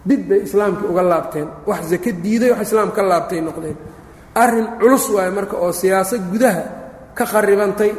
[0.08, 1.48] dib bay islaamkii uga laabteen.
[1.66, 3.76] Wax sake diiday wax islaam ka laabtay noqdeen.
[4.42, 6.62] Arrin culus waaye marka oo siyaasad gudaha
[7.16, 7.90] ka kharibantay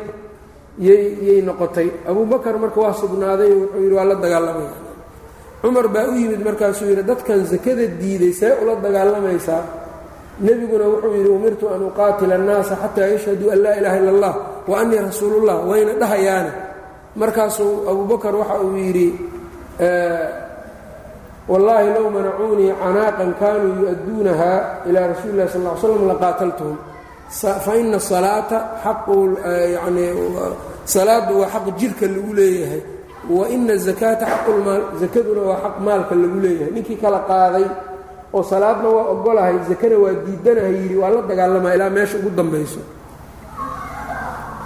[0.79, 1.88] yyyay noqotay.
[2.09, 4.73] Abubakar marka waa sugnaaday wuxuu yidhi waa la dagaalamaya
[5.61, 9.63] cumar baa u yimid markaasuu yidhi dadkan sakada diiday see ula dagaalamaysaa
[10.45, 14.33] nebiguna wuxuu yidhi umirtu an uqaatila annaasa xataa yashhaduu an laa ilaaha illa allah
[14.69, 15.57] wa annii rasuulullah.
[15.69, 16.51] Wayna dhahayaane.
[17.21, 19.07] Markaasuu abubakar waxa uu yidhi
[21.51, 24.51] wallaahi low manacuunii canaaqan kaanuu yu-adduunaha
[24.89, 26.77] ilaa rasuuli lah sal ll ly slam laqaataltuhum
[27.29, 29.17] faina salaata xaqu
[29.75, 30.05] yani
[30.85, 32.81] salaaddu waa xaq jirka lagu leeyahay.
[33.29, 36.71] Wa ina zakaata xaqulmaal zakaduna waa xaq maalka lagu leeyahay.
[36.75, 37.65] Ninkii kala qaaday
[38.33, 42.79] oo salaadna waa ogolahay zakana waa diidanahay yidhi waa la dagaalamaa ilaa meesha ugu dambayso.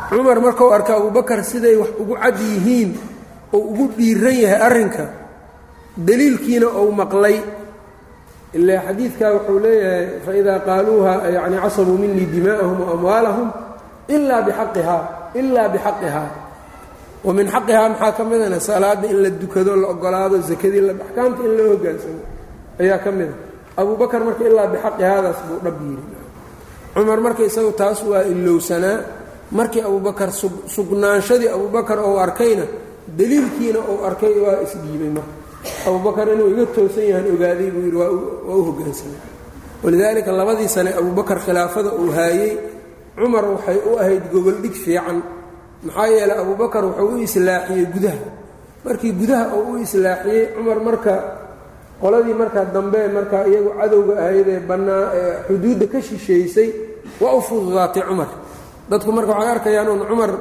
[0.10, 2.92] Cumar markuu arka abubakar siday wax ugu cad yihiin
[3.54, 5.06] oo ugu dhiiran yahay arrinka
[5.98, 7.38] daliilkiina ou maqlay
[8.58, 13.48] ilaa xadiidkaa wuxuu leeyahay faidaa qaaluuha yani casabuu minii dimaa'ahum waamwaalahum
[14.16, 15.02] ilaa biaqihaa
[15.40, 16.30] ilaa bixaqihaa
[17.26, 21.52] wa min xaqihaa maxaa ka midana salaada in la dukado la ogolaado zakadii axkaamta in
[21.58, 22.22] loo hogaansamo
[22.82, 23.34] ayaa ka mida
[23.82, 26.04] abubakar marka ilaa bixaqihaadaas buu dhab yidhi
[26.96, 28.98] cumar marka isagu taas waa ilowsanaa
[29.58, 30.30] markii abubakar
[30.76, 32.66] sugnaanshadii abubakar ou arkayna
[33.18, 35.34] daliilkiina ou arkay waa isdhiibay marka
[35.88, 38.12] abubakar inuu iga toosan yahan ogaaday buu yidhi waa
[38.58, 39.20] u hoggaansamay
[39.84, 42.52] walidaalika labadii sane abubakar khilaafada uu haayey
[43.20, 45.18] cumar waxay u ahayd gogoldhig fiican.
[45.86, 48.20] Maxaa yeeley abubakar wuxuu u islaaxiyey gudaha.
[48.86, 51.14] Markii gudaha uu u islaaxiyey cumar marka
[52.02, 56.70] qoladii markaa dambe markaa iyagu cadowga ahaydee bannaa ee xuduudda ka shisheysay
[57.22, 58.30] waa u fududaatay cumar.
[58.90, 60.32] Dadku marka waxay arkayaan uun cumar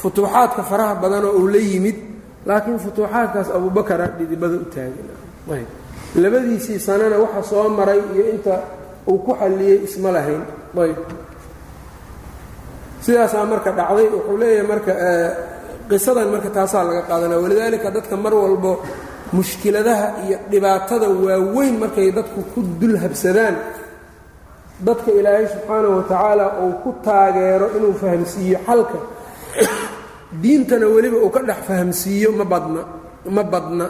[0.00, 1.96] futuuxaadka faraha badanoo uu la yimid
[2.48, 5.64] laakiin futuuxaadkaas abubakara dhidibada u taagay
[6.22, 8.54] labadiisii sanana waxa soo maray iyo inta
[9.10, 10.42] uu ku xalliyey isma lahayn.
[10.82, 10.98] Ayb
[13.04, 14.92] sidaasaa marka dhacday wuxuu leeyahay marka
[15.90, 18.72] qisadan marka taasaa laga qaadanaya walidaalika dadka mar walbo
[19.36, 23.56] mushkiladaha iyo dhibaatada waaweyn markay dadku ku dul habsadaan
[24.86, 28.98] dadka ilaahay subxaanahu watacaala uu ku taageero inuu fahamsiiyo xalka
[30.42, 32.80] diintana weliba uu ka dhex fahamsiiyo ma badna
[33.36, 33.86] ma badna.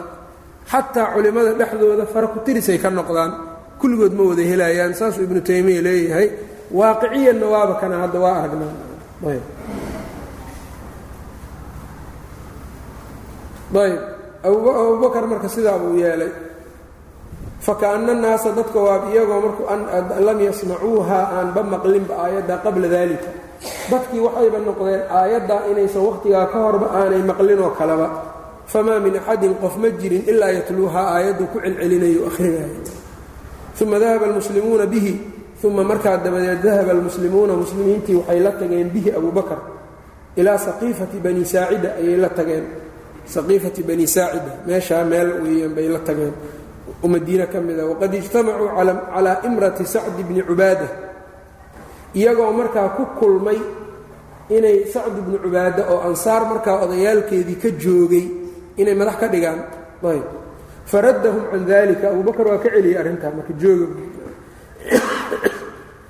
[0.71, 3.31] Xataa culimmada dhexdooda fara ku tirisay ka noqdaan.
[3.79, 6.27] Kulligood ma wada helayaan saasuu ibnu taymiya leeyahay.
[6.71, 8.73] Waaqiciyanna waaba kana hadda waa aragnaa
[9.27, 9.43] ayb.
[14.43, 16.31] Abubakar marka sidaa buu yeelay.
[17.63, 19.65] Fakaana naasa dadka waa iyagoo markuu
[20.27, 23.29] lam yasmacuuha aanba maqlinba aayadda qabla dalika
[23.91, 28.07] dadkii waxayba noqdeen aayaddaa inaysan wakhtigaa ka horba aanay maqlinoo kaleba.
[28.71, 32.69] Famaa min axadin qof ma jirin ilaa yatluuhaa aayaddu ku celcelinayo ahrinayo
[33.83, 35.13] uma dahaba almuslimuuna bihi
[35.63, 39.59] uma markaa dabadeed dahaba almuslimuuna muslimiintii waxay la tageen bihi abubakar
[40.39, 42.63] ilaa saqiifati bani saacida ayay la tageen.
[43.25, 46.33] Saqiifati bani saacida meeshaa meel weeyaan bay la tageen.
[47.03, 48.69] Madiine ka mid a waqad ijtamacuu
[49.13, 50.87] calaa imrati sacdi bni cubaada
[52.17, 53.59] iyagoo markaa ku kulmay
[54.55, 58.25] inay sacd bni cubaada oo ansaar markaa odayaalkeedii ka joogay
[58.81, 59.59] inay madax ka dhigaan.
[60.03, 60.25] Ayb.
[60.91, 63.87] Faraddahum can dalika abubakar waa ka celiyey arrintaa marka jooga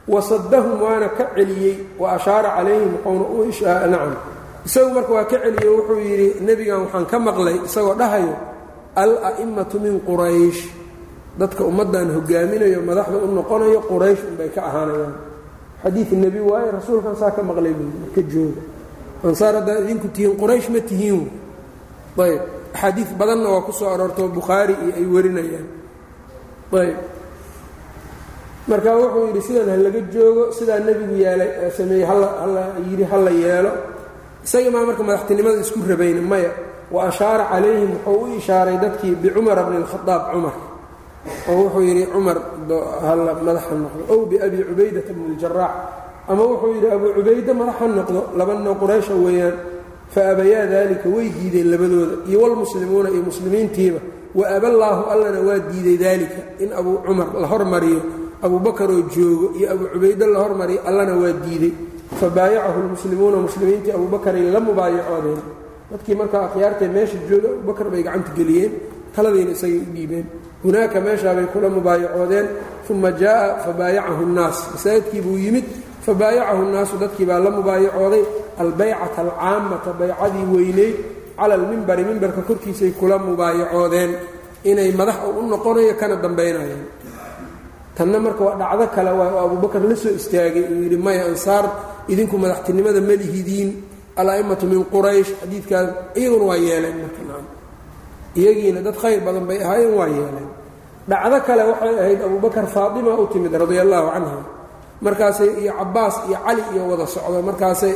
[0.07, 4.15] wasadahum waana ka celiyey wa ashaara calayhim u nacam.
[4.65, 8.33] Isagu marka waa ka celiyey wuxuu yidhi nebigan waxaan ka maqlay isagoo dhahayo
[8.95, 10.61] al-a'immatu min quraysh
[11.39, 15.13] dadka ummaddan hogaaminayo madaxda u noqonayo quraysh unbay ka ahaanayaan
[15.83, 18.61] xadiid nebi waaye rasuulkan saa ka maqlay buu marka jooga.
[19.27, 21.21] Ansaar haddaad idinku tihiin quraysh ma tihiin
[22.25, 22.41] ayb
[22.73, 25.67] axaadiid badanna waa ku soo aroortoo bukhaari iyo ay warinayaan.
[26.73, 26.97] Ayb.
[28.67, 33.31] Marka wuxuu yidhi sidan ha laga joogo sidaa nebigu yeelay sameeyey halla yidhi ha la
[33.31, 33.71] yeelo.
[34.45, 36.51] Isagii maa marka madaxtinimada isku rabayna maya
[36.91, 40.55] wa ashaara calayhim wuxuu u ishaaray dadkii bicumara bni اlkhadaab cumar
[41.49, 42.37] oo wuxuu yidhi cumar
[43.07, 44.01] halla madaxa noqdo.
[44.13, 45.73] Ow biabi cubaydata bni اljaraax
[46.31, 49.55] ama wuxuu yidhi abuu cubayde madaxa noqdo labanno quraysha weeyaan
[50.13, 53.99] faabayaa dalika way diideen labadooda iyo wlmuslimuuna iyo muslimiintiiba
[54.39, 58.01] wa aballaahu allana waa diiday dalika in abuu cumar la hormariyo
[58.45, 61.73] abuubakaroo joogo iyo abuu cubayde la hormariyo allana waa diiday.
[62.19, 65.41] Fabaayacahu lmuslimuuna muslimiintii abuubakaray la mubaayacoodeen.
[65.91, 68.71] Dadkii markaa akhyaartee meesha jooga abubakar bay gacanta geliyeen
[69.15, 70.25] taladayna isagay u dhiibeen
[70.63, 72.47] hunaaka meeshaabay kula mubaayacoodeen
[72.89, 75.65] uma jaa'a fabaayacahu nnaas masaajidkii buu yimid
[76.05, 78.23] fabaayacahu nnaasu dadkii baa la mubaayacooday
[78.63, 80.95] albaycata alcaammata baycadii weyneyd
[81.37, 84.11] cala almimbari mimbarka korkiisay kula mubaayacoodeen
[84.69, 86.83] inay madax u noqonayo kana dambaynayeen
[87.97, 91.65] tanna marka waa dhacdo kale waa abubakar la soo istaagay uu yidhi maya ansaar
[92.11, 93.69] idinku madaxtinimada ma lihidiin
[94.21, 95.87] ala'immatu min quraysh xadiidkaas
[96.19, 97.21] iyaguna waa yeeleen marka
[98.39, 100.49] iyagiina dad khayr badan bay ahaayeen waa yeeleen.
[101.09, 104.39] Dhacdo kale waxay ahayd abubakar faatima u timid radia allaahu canha
[105.05, 107.39] markaasay iyo cabaas iyo cali iyo wada socdo.
[107.49, 107.93] Markaasay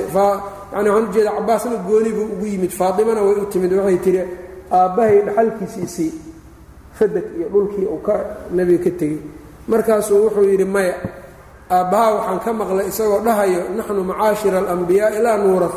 [0.74, 2.72] yani waxaan ujeeda cabaasna gooni buu ugu yimid.
[2.80, 4.22] Faatimana way u timid waxay tihi
[4.72, 6.12] aabbahay dhaxalkiisiisii
[6.98, 8.14] fadag iyo dhulkii uu ka
[8.56, 9.20] nebiga ka tegey.
[9.72, 10.96] Markaasuu wuxuu yidhi maya
[11.72, 15.76] aabbaha waxaan ka maqlay isagoo dhahayo naxnu macaashira alambiyaai laa nuuraf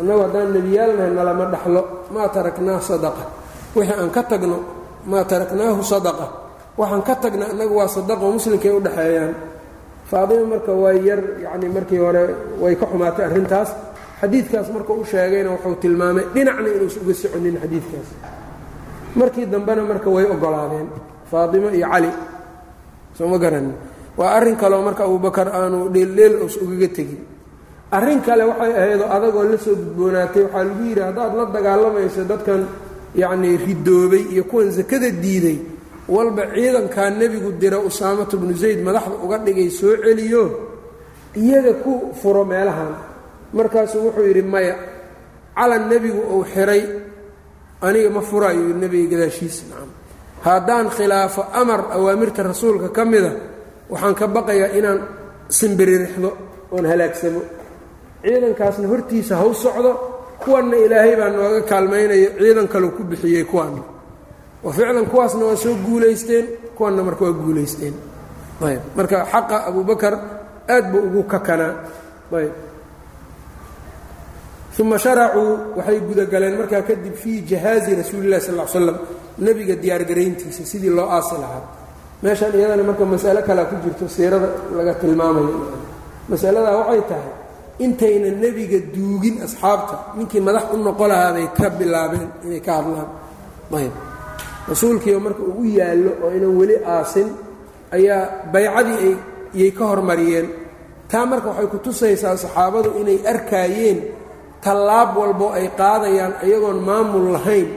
[0.00, 1.82] annagu haddaan nebiyaalnahay nalama dhaxlo.
[2.12, 3.24] Maa taraknaa sadaqa
[3.76, 4.58] wixii aan ka tagno
[5.10, 6.26] maa taraknaahu sadaqa.
[6.80, 9.34] Waxaan ka tagna annagu waa sadaqo muslimkay u dhexeeyaan
[10.10, 12.22] faatima marka waa yar yacni markii hore
[12.62, 13.70] way ka xumaatay arrintaas.
[14.20, 18.08] Xadiidkaas marka u sheegayna wuxuu tilmaamay dhinacna inuusan uga soconin xadiidkaas.
[19.18, 20.88] Markii dambena marka way ogolaadeen
[21.30, 22.10] faatimo iyo cali
[23.16, 23.72] soo ma garanin
[24.18, 27.20] waa arrin kaleo marka abubakar aanu dheeldheel us ugaga tegin.
[27.96, 32.62] Arrin kale waxay ahaydoo adagoo la soo gudboonaatay waxaa lagu yidhi haddaad la dagaalamayso dadkan
[33.20, 35.58] yacnii ridoobay iyo kuwan sakada diiday
[36.14, 40.42] walba ciidankaa nebigu dira usaamatu bnu zayd madaxda uga dhigay soo celiyo
[41.42, 42.92] iyaga ku furo meelahan.
[43.56, 44.74] Markaasuu wuxuu yidhi maya
[45.56, 46.82] calan nebigu uu xiray
[47.86, 49.90] aniga ma furaayo nebiga gadaashiisa nacam
[50.46, 53.32] haddaan khilaafo amar awaamirta rasuulka ka mida
[53.92, 54.98] waxaan ka baqayaa inaan
[55.58, 56.30] simbiririxdo
[56.74, 57.40] oon halaagsamo.
[58.22, 59.92] Ciidankaasna hortiisa haw socdo
[60.42, 63.82] kuwanna ilaahay baa nooga kaalmaynayo ciidan kaleu ku bixiyey kuwaanna
[64.64, 66.46] wa ficlan kuwaasna waa soo guulaysteen
[66.76, 67.94] kuwanna marka waa guulaysteen.
[68.66, 70.14] Ayb marka xaqa abubakar
[70.74, 71.74] aad buu ugu kakanaa.
[72.38, 72.52] Ayb.
[74.80, 78.96] Uma sharacuu waxay gudagaleen markaa kadib fii jahaazi rasuuli illahi sal l slam
[79.38, 81.62] nebiga diyaargarayntiisa sidii loo aasi lahaa.
[82.22, 85.50] Meeshan iyadana marka masalo kalea ku jirto siirada laga tilmaamayo
[86.28, 87.30] masaladaa waxay tahay
[87.84, 89.96] intayna nebiga duugin asxaabta.
[90.16, 93.08] Ninkii madax u noqo lahaabay ka bilaabeen inay ka hadlaan.
[93.78, 93.94] Ayb.
[94.70, 97.28] Rasuulkiiba marka uu u yaallo oo inan weli aasin
[97.96, 99.12] ayaa baycadii
[99.54, 100.46] ayay ka hormariyeen.
[101.10, 103.98] Taa marka waxay ku tusaysaa saxaabadu inay arkaayeen
[104.64, 107.68] tallaab walbo ay qaadayaan iyagoon maamul lahayn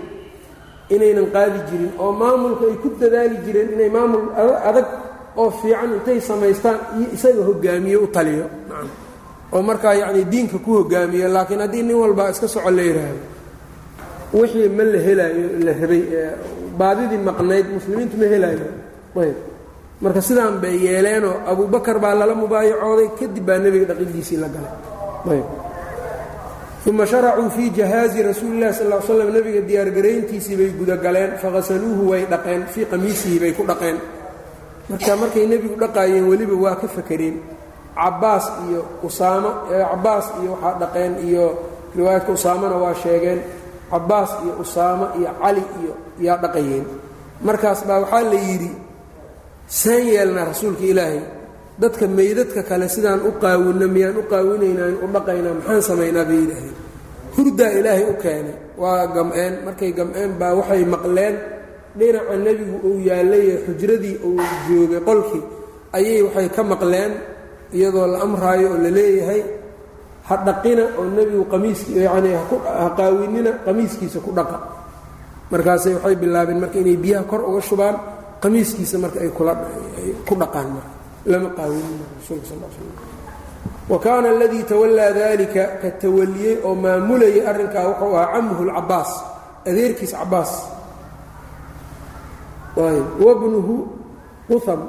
[0.94, 4.24] inaynan qaadi jirin oo maamulka ay ku dadaali jireen inay maamul
[4.70, 4.88] adag
[5.42, 8.46] oo fiican intay samaystaan iyo isaga hogaamiye u taliyo
[9.54, 13.22] oo markaa yacni diinka ku hogaamiyo laakiin haddii nin walba iska soco la yidhaahdo
[14.34, 16.04] wixii ma la helaayo la rabay
[16.80, 18.68] baadidii maqnayd muslimiintu ma helaayo.
[19.22, 19.38] Ayb.
[20.02, 24.74] Marka sidaan bay yeeleenoo abubakar baa lala mubaayacooday kadib baa nebiga dhaqidiisii la galay.
[25.34, 25.48] Ayb.
[26.88, 32.24] Uma sharacuu fii jahaazi rasuuli lahi sal l slam nebiga diyaargarayntiisii bay gudagaleen faqasaluuhu way
[32.32, 33.98] dhaqeen fii qamiisihi bay ku dhaqeen.
[34.90, 37.36] Marka markay nebigu dhaqaayeen weliba waa ka fakereen
[38.00, 39.50] cabaas iyo usaamo
[39.92, 41.46] cabaas iyo waxaa dhaqeen iyo
[41.98, 43.40] riwaayadka usaamona waa sheegeen
[43.92, 45.94] cabaas iyo usaamo iyo cali iyo
[46.26, 46.86] yaa dhaqayeen.
[47.48, 48.72] Markaas baa waxaa la yidhi
[49.80, 51.22] saan yeelnaa rasuulka ilaahay
[51.82, 56.26] dadka meydadka kale sidaan u qaawinno miyaan u qaawinaynaan u dhaqaynaa maxaan samaynaa?
[56.30, 56.76] Bay yidhaaheen
[57.36, 58.56] hurdaa ilaahay u keenay.
[58.82, 61.36] Waa gam'een markay gam'een baa waxay maqleen
[62.00, 65.44] dhinaca nebigu uu yaallaye xujradii uu joogay qolkii
[65.98, 67.12] ayay waxay ka maqleen
[67.78, 69.42] iyadoo la amraayo oo la leeyahay
[70.28, 72.36] ha dhaqina oo nebigu qamiiski yacnii
[72.80, 74.58] ha qaawinina qamiiskiisa ku dhaqa.
[75.52, 77.96] Markaasay waxay bilaabeen marka inay biyaha kor uga shubaan
[78.44, 80.92] qamiiskiisa marka ay kulaay ku dhaqaan marka
[81.32, 82.94] lama qaawinina rasuulka sal l slam
[83.90, 89.12] wa kaana aladii tawallaa dalika ka tawaliyey oo maamulayay arrinkaa wuxuu ahaa camuhu lcabaas
[89.70, 90.52] adeerkiis cabaas
[93.26, 93.76] wabnuhu
[94.50, 94.82] quham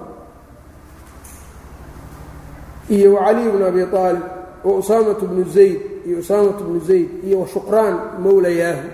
[2.95, 4.25] iyo wacaliy bnu abi aalib
[4.65, 8.89] wa usaamatu bnu zayd iyo usaamatu bnu zayd iyo washuqraan mowlayaahu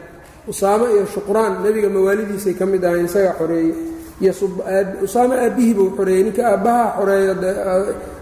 [0.50, 3.74] usaamo iyo shuqraan nebiga mawaalidiisay ka mid ahayn isagaa xoreeyey.
[4.22, 4.32] Iyo
[5.06, 7.32] usaamo aabbihii buu xoreeyey ninka aabbaha xoreeyo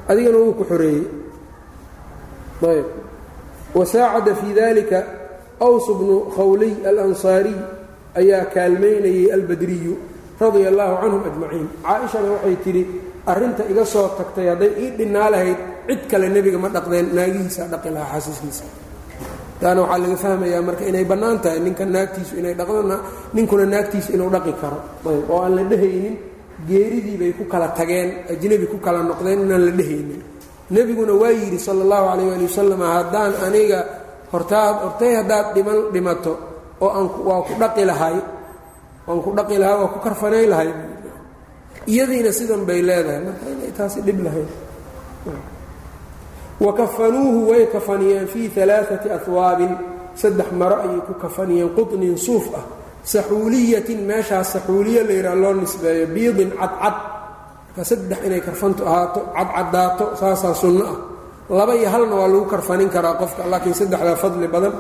[0.09, 1.05] adigana wuu ku xoreeyey.
[2.65, 2.87] Ayb.
[3.75, 4.99] Wasaacada fii dalika
[5.61, 7.59] aws bnu khawliy alansaariy
[8.21, 9.95] ayaa kaalmaynayay albadriyu
[10.41, 11.69] radia allaahu canhum ajmaciin.
[11.85, 12.83] Caa-ishana waxay tidhi
[13.31, 15.59] arrinta iga soo tagtay hadday ii dhinnaa lahayd
[15.89, 18.65] cid kale nebiga ma dhaqdeen naagihiisaa dhaqi lahaa xasiiskiisa
[19.61, 22.97] taana waxaa laga fahmayaa marka inay bannaan tahay ninka naagtiisu inay dhaqdona
[23.37, 24.79] ninkuna naagtiisu inuu dhaqi karo.
[25.09, 26.15] Ayb oo aan la dhehaynin
[26.69, 30.21] geeridii bay ku kala tageen ajnebi ku kala noqdeen inaan la dhehaynin
[30.75, 33.81] nebiguna waa yidhi sala allahu calayh ali wasalam haddaan aniga
[34.33, 36.33] hortaad hortay haddaad dhiman dhimato
[36.85, 38.17] oo aan waa ku dhaqi lahay
[39.07, 40.69] waan ku dhaqi lahaa waa ku karfanay lahay
[41.87, 44.51] iyadiina sidan bay leedahay marka inay taasi dhib lahayd.
[46.61, 49.73] Wa kafanuuhu way kafaniyeen fii alaaati ahwaabin
[50.15, 52.65] saddex maro ayay ku kafaniyeen qutnin suuf ah.
[53.05, 56.97] Saxuuliyatin meeshaas saxuuliya layidhaha loo nisbeeyo biidin cadcad.
[57.69, 60.97] Marka saddex inay karfantu ahaato cadcadaato saasaa sunno ah.
[61.53, 64.73] Laba iyo halna waa lagu karfanin karaa qofka laakiin saddexdaa fadli badan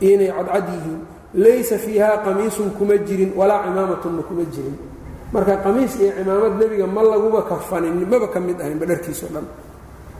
[0.00, 1.00] iyo inay cadcad yihiin.
[1.34, 4.76] Laysa fiiha qamiisun kuma jirin walaa cimaamatuna kuma jirin
[5.32, 9.46] marka qamiis iyo cimaamad nebiga ma laguba karfanin maba ka mid ahaynba dharkiisao dhan.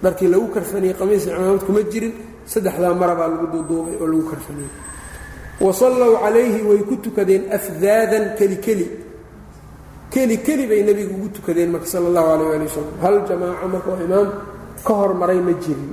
[0.02, 2.12] Dharkii lagu karfaniyey qamiis iyo cimaamad kuma jirin
[2.52, 4.72] saddexdaa marabaa lagu duuduubay oo lagu karfaniyey
[5.60, 8.86] wa sallow calayhi way ku tukadeen afdaadan keli keli.
[10.10, 14.00] Keli bay nebiga ugu tukadeen marka sala allahu calayh ali wasalam hal jamaaco marka oo
[14.06, 14.28] imaam
[14.86, 15.92] ka hormaray ma jirin.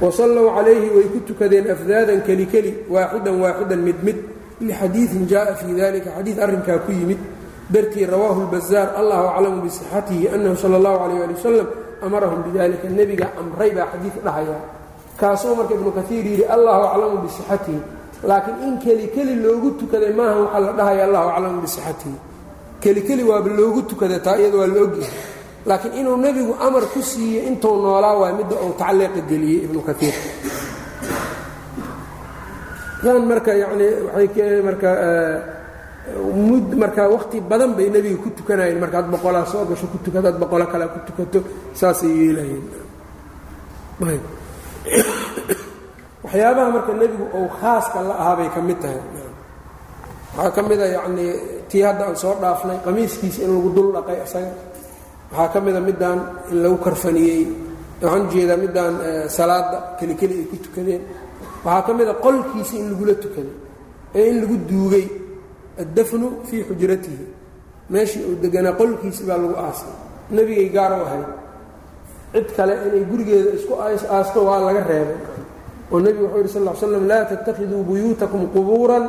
[0.00, 4.18] Wasallow calayhi way ku tukadeen afdaadan keli keli waaxidan waaxidan mid mid.
[4.60, 7.18] Lixadiidin jaءa fii dalika xadiid arrinkaa ku yimid
[7.74, 11.68] dartii rawaahu اlbazaar allahu aclamu bisixatihi annahu sala اllahu calayh ali wasalam
[12.06, 14.58] amarahum bidalika nebiga amray baa xadiid dhahaya.
[15.20, 17.80] Kaasuu marka ibnu kaiir yidhi allahu aclamu bisixatihi.
[18.28, 22.16] Laakiin in keli keli loogu tukaday maaha waxaa la dhahaya allahu aclamu bisixatihi.
[22.82, 25.12] Keli keli waaba loogu tukaday taa iyada waa la ogyahay
[25.68, 30.14] laakiin inuu nebigu amar ku siiyey intuu noolaa waay midda uu tacliiqa geliyey ibnu kaiir
[33.30, 34.90] marka yanii waay marka
[36.48, 40.66] mud marka wakhti badan bay nebiga ku tukanayeen markaad boqolaa soo gasho ku tukato boqolo
[40.72, 41.38] kalea ku tukato
[41.80, 42.64] saasay yeelayeen.
[46.24, 49.00] Waxyaabaha marka nebigu uu khaaska la ahaa bay ka mid tahay.
[50.36, 51.32] Waxaa ka mid a yacnii
[51.70, 54.52] tii hadda aan soo dhaafnay qamiiskiisa in lagu dul dhaqay isaga
[55.32, 56.18] waxaa ka mida midaan
[56.52, 57.42] in lagu karfaniyey
[58.02, 58.94] waxaan u jeedaa midaan
[59.36, 61.02] salaada keli keli ay ku tukadeen
[61.64, 63.54] waxaa ka mida qolkiisa in lagula tukaday
[64.18, 65.04] ee in lagu duugay
[65.82, 67.24] addafnu fii xujratihi
[67.92, 69.92] meeshii uu deganaa qolkiisi baa lagu aasay
[70.34, 71.26] nebigay gaar u ahayd
[72.32, 73.72] cid kale inay gurigeeda isku
[74.16, 75.18] aasto waa laga reebay
[75.92, 79.04] oo nebigu wuxuu yidhi sal l slam laa tattakhiduu buyuutakum qubuuran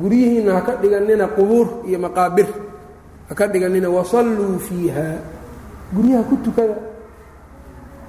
[0.00, 2.48] guryihiinna ha ka dhiganina qubuur iyo maqaabir
[3.28, 5.06] haka dhiganina wasalluu fiiha
[5.94, 6.76] guryaha ku tukada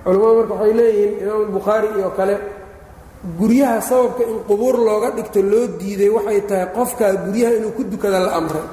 [0.04, 2.36] culamadu marka waxay leeyihiin imaam albukhaari iyo kale
[3.24, 8.20] guryaha sababka in qubuur looga dhigto loo diiday waxay tahay qofkaa guryaha inuu ku dukada
[8.20, 8.68] la amray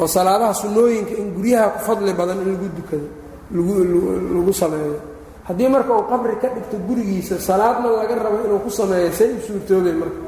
[0.00, 3.06] oo salaadaha sunnooyinka in guryaha ku fadli badan in lagu dukado
[3.52, 4.96] lagu sameeyo.
[5.44, 9.76] Haddii marka uu qabri ka dhigto gurigiisa salaadna laga rabo inuu ku sameeyo say u
[9.98, 10.20] marka.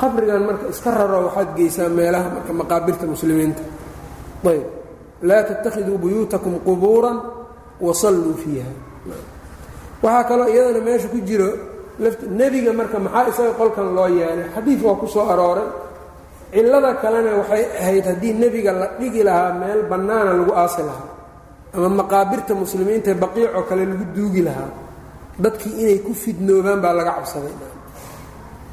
[0.00, 3.62] Qabrigan marka iska raro waxaad geysaa meelaha marka maqaabirta muslimiinta.
[4.44, 4.66] Ayb.
[5.22, 7.20] Laa tattakhiduu buyuutakum qubuuran
[7.80, 8.72] wasalluu fiiha.
[10.02, 14.48] Waxaa kaloo iyadana meesha ku jiro nebiga marka maxaa isaga qolkan loo yeelay?
[14.54, 15.68] Xadiid waa ku soo arooray.
[16.54, 21.10] Cillada kalena waxay ahayd haddii nebiga la dhigi lahaa meel bannaana lagu aasi lahaa
[21.74, 24.70] ama maqaabirta muslimiinta ee baqiicoo kale lagu duugi lahaa
[25.42, 27.54] dadkii inay ku fidnoobaan baa laga cabsaday.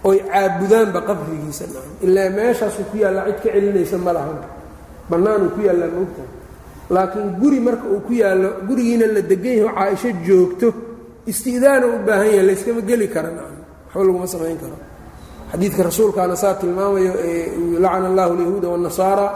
[0.04, 1.66] Oy caabudaanba qabrigiisa
[2.06, 4.38] ilaa meeshaasuu ku yaallaa cid ka celinaysa ma lahan.
[5.10, 6.24] Bannaanuu ku yaallaa moogta
[6.94, 10.68] laakiin guri marka uu ku yaallo gurigiina la degan yaho caaisho joogto
[11.28, 14.78] isti'daana u baahan yahay layskama geli kara waxba laguma samayn karo.
[15.52, 17.14] Xadiidka rasuulkaana saa tilmaamayo
[17.80, 19.28] lacana allahu alyahuuda waannasaara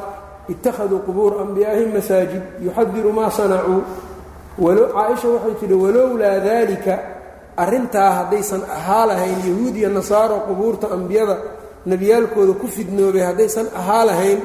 [0.50, 3.82] ittakhaduu qubuura anbiyaa'ihim masaajid yuxadiru maa sanacuu.
[4.56, 7.00] Caaisha waxay tidhi walowlaa daalika
[7.58, 11.38] arrintaa haddaysan ahaa lahayn yahuud iyo nasaaro qubuurta ambiyada
[11.86, 14.40] nebiyaalkooda ku fidnoobay haddaysan ahaa lahayn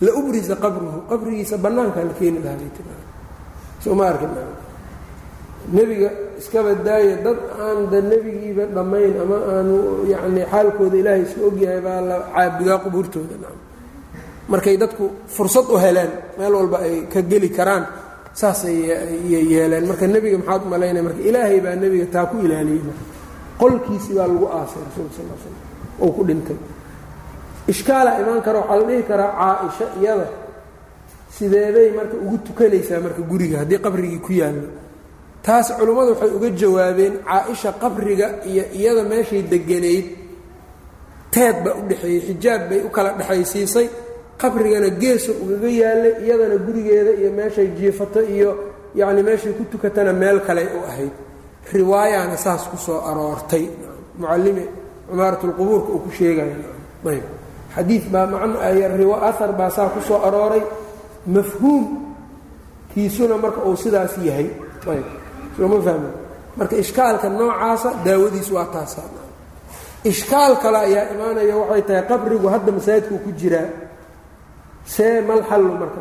[0.00, 0.98] la ubrisa qabruhu.
[1.10, 2.84] Qabrigiisa bannaankaa la keeni lahaa bay tii
[3.84, 4.28] sooma arkin
[5.76, 6.10] nebiga
[6.40, 9.76] iskaba daaya dad aan da nebigiiba dhammayn ama aanu
[10.12, 13.36] yacni xaalkooda ilaahay iska ogyahay baa la caabudaa qubuurtooda
[14.52, 15.04] markay dadku
[15.34, 17.84] fursad u heleen meel walba ay ka geli karaan
[18.40, 18.76] saasay
[19.30, 19.84] yeeleen.
[19.90, 22.82] Marka nebiga maxaad u malaynaya marka ilaahay baa nebiga taa ku ilaaliyey.
[23.60, 25.56] Qolkiisii baa lagu aasay rasuulka sal slam
[26.02, 26.58] ou ku dhintay.
[27.72, 30.26] Ishkaalaa imaan kara waxaa la dhihi karaa caa-isha iyada.
[31.36, 34.68] Sideeday marka ugu tukanaysaa marka guriga haddii qabrigii ku yaallo
[35.46, 40.06] taas culummadu waxay uga jawaabeen caa-isha qabriga iyo iyada meeshay deganayd
[41.34, 43.86] teed baa u dhexeeyey xijaab bay u kala dhexaysiisay.
[44.40, 48.50] Qabrigana geeso ugaga yaallay iyadana gurigeeda iyo meeshay jiifato iyo
[48.98, 51.12] yacni meeshay ku tukatana meel kale u ahayd.
[51.72, 53.64] Riwaayana saas ku soo aroortay.
[54.18, 54.64] Mucallimi
[55.08, 56.56] cumaaratulqubuurka uu ku sheegaya
[57.12, 57.24] ayb.
[57.74, 58.56] Xadiid baa macno
[59.28, 60.62] ahar baa saa ku soo arooray.
[61.34, 64.48] Mafhuumkiisuna marka uu sidaas yahay.
[64.88, 65.19] Ayb
[65.60, 66.10] sooma fahmi
[66.56, 69.02] marka ishkaalka noocaasa daawadiis waa taasa
[70.12, 73.68] ishkaal kale ayaa imaanaya waxay tahay qabrigu hadda masaajidkuu ku jiraa
[74.94, 76.00] see mal xallu marka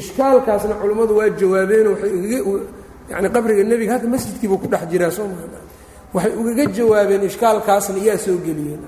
[0.00, 1.96] ishkaalkaasna culimmadu waa jawaabeenoo
[3.10, 5.48] yani qabriga nebiga hadda masjidkiibuu ku dhex jiraa soo maa
[6.14, 8.82] waxay ugaga jawaabeen ishkaalkaasna iyaa soo geliyeen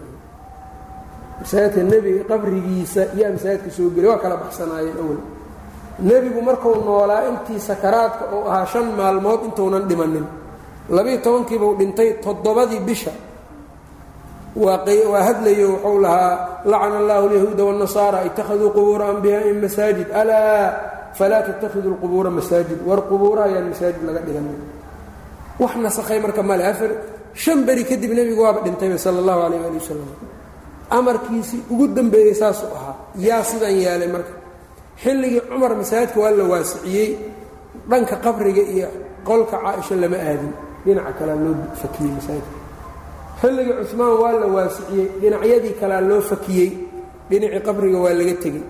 [1.40, 5.18] masaajidka nebiga qabrigiisa iyaa masaajidka soo geliya waa kala baxsanaayeen awal
[6.08, 10.26] nebigu markuu noolaa intii sakaraadka uu ahaa shan maalmood intuunan dhimanin.
[10.96, 13.10] Labiiyo tobankiibuu dhintay toddobadii bisha.
[14.56, 16.32] Waa hadlayo wuxuu lahaa
[16.64, 20.08] lacana allahu alyahuuda waاnnasaara ittakhaduu qubuura anbiyaa'in masaajid.
[20.10, 20.72] Alaa
[21.18, 22.78] falaa tattakhiduu lqubuura masaajid.
[22.88, 24.58] War qubuura ayaan masaajid laga dhiganin.
[25.60, 26.90] Wax nasakhay marka male afar
[27.34, 30.10] shan beri kadib nebigu waaba dhintayba sala allahu calayh ali wasalam
[30.90, 32.94] amarkiisii ugu dambeeyey saasuu ahaa.
[33.26, 34.32] Yaa sidan yeelay marka
[35.02, 37.10] xilligii cumar masaajidka waa la waasiciyey.
[37.90, 38.88] Dhanka qabriga iyo
[39.28, 40.52] qolka caaisha lama aadin.
[40.84, 42.56] Dhinaca kalea loo fakiyey masaajidka.
[43.40, 45.06] Xilligii cusmaan waa la waasiciyey.
[45.20, 46.70] Dhinacyadii kalea loo fakiyey.
[47.30, 48.64] Dhinacii qabriga waa laga tegey.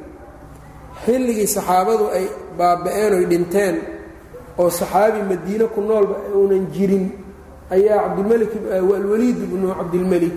[1.05, 2.27] Xilligii saxaabadu ay
[2.59, 3.77] baaba-een oy dhinteen
[4.61, 7.07] oo saxaabi madiine ku noolba uunan jirin
[7.75, 10.35] ayaa cabdilmelik alwaliid ibnu cabdilmelik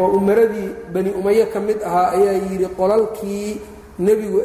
[0.00, 3.50] oo umaradii bani umaye ka mid ahaa ayaa yidhi qolalkii
[3.98, 4.38] nebigu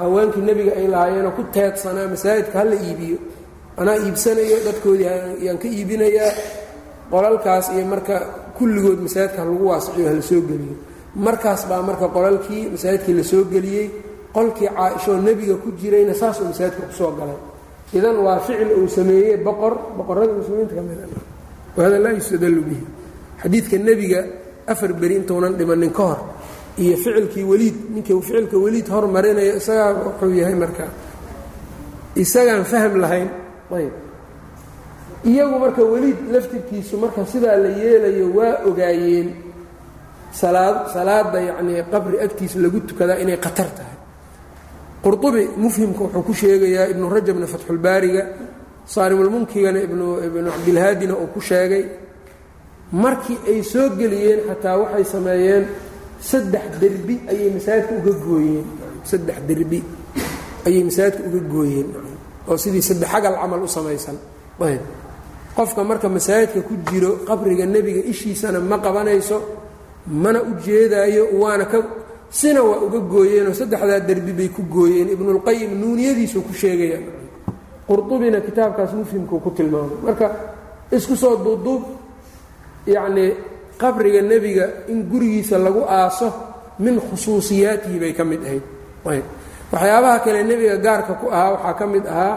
[0.00, 3.18] haweenkii nebiga ay lahaayeenoo ku teedsanaa masaajidka hala iibiyo.
[3.80, 6.32] Anaa iibsanayo dadkoodii ayaan ka iibinayaa
[7.12, 8.14] qolalkaas iyo marka
[8.58, 10.76] kulligood masaajidka lagu waasiciyo hala soo geliyo.
[11.26, 13.86] Markaas baa marka qolalkii masaajidkii la soo geliyey
[14.36, 17.38] qolkii caaishaoo nebiga ku jirayna saasuu masaajidka ku soo galay.
[17.92, 20.98] Idan waa ficil uu sameeyey boqor boqorada muslimiinta ka mid
[21.76, 22.84] wahada laa yustadallu bihi.
[23.42, 24.20] Xadiidka nebiga
[24.66, 26.18] afar beri intuunan dhimanin ka hor
[26.82, 30.84] iyo ficilkii weliid ninkii ficilka weliid hormarinaya isagaa wuxuu yahay marka
[32.22, 33.28] isagaan fahm lahayn.
[33.76, 33.92] Ayb
[35.30, 39.28] iyagu marka weliid laftirkiisu marka sidaa la yeelayo waa ogaayeen
[40.40, 43.96] salaad salaada yacnii qabri agtiisa lagu tukadaa inay khatar tahay.
[45.04, 48.22] Qurطubi mufhimka wuxuu ku sheegayaa ibnu rajabna fatxulbaariga
[48.94, 51.84] saarimulmunkigana ibnu ibnu cabdilhaadina uu ku sheegay
[53.02, 55.64] markii ay soo geliyeen xataa waxay sameeyeen
[56.30, 58.66] saddex derbi ayay masaajidka uga gooyeen.
[59.10, 59.78] Saddex derbi
[60.66, 61.88] ayay masaajidka uga gooyeen.
[62.48, 64.16] Oo sidii saddex xagal camal u samaysan.
[64.60, 64.82] Ayb.
[65.56, 69.38] Qofka marka masaajidka ku jiro qabriga nebiga ishiisana ma qabanayso
[70.06, 71.78] mana u jeedaayo waana ka
[72.30, 75.08] sina waa uga gooyeenoo saddexdaa derbi bay ku gooyeen.
[75.14, 76.98] Ibnulqayim nuuniyadiisuu ku sheegaya
[77.86, 79.98] qurdubina kitaabkaas mufhimkuu ku tilmaamay.
[80.04, 80.26] Marka
[80.90, 81.82] isku soo duuduub
[82.86, 83.30] yacnii
[83.80, 86.28] qabriga nebiga in gurigiisa lagu aaso
[86.78, 88.64] min khusuusiyaatihi bay ka mid ahayd.
[89.72, 92.36] Waxyaabaha kale nebiga gaarka ku ahaa waxaa ka mid ahaa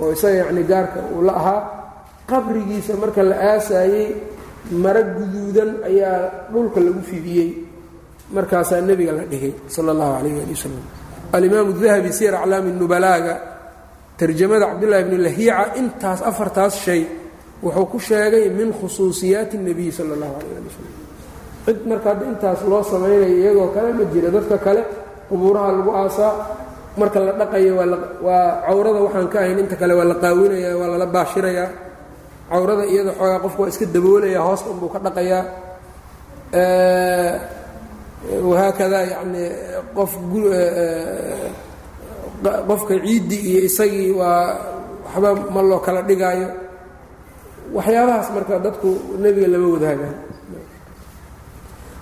[0.00, 1.60] oo isaga yacni gaarka uu la ahaa
[2.26, 4.06] qabrigiisa marka la aasaayey
[4.82, 7.50] maro guduudan ayaa dhulka lagu fidiyey.
[8.34, 10.84] Markaasaa nebiga la dhigay sala allahu calayh ali wasalam
[11.36, 13.34] alimaamu dahabi siyar aclaami nubalaaga
[14.16, 17.04] tarjamada cabdullahi bni lahiica intaas afartaas shay
[17.64, 20.92] wuxuu ku sheegay min khusuusiyaati اnebiy sala اllahu calayh ali wasalam
[21.66, 24.82] cid marka hadda intaas loo samaynayo iyagoo kale ma jira dadka kale
[25.28, 26.32] qubuuraha lagu aasaa
[27.00, 27.72] marka la dhaqayo
[28.26, 31.68] waa cawrada waxaan ka ahayn inta kale waa la qaawinaya waa lala baashirayaa
[32.52, 35.44] cawrada iyada xoogaa qofku waa iska daboolaya hoosta unbuu ka dhaqayaa.
[38.48, 39.44] Wahaakada yacni
[39.96, 40.12] qof
[42.68, 44.56] qofka ciiddii iyo isagii waa
[45.04, 46.48] waxba ma loo kala dhigaayo
[47.72, 50.16] waxyaabahaas marka dadku nebiga lama wadaagaan.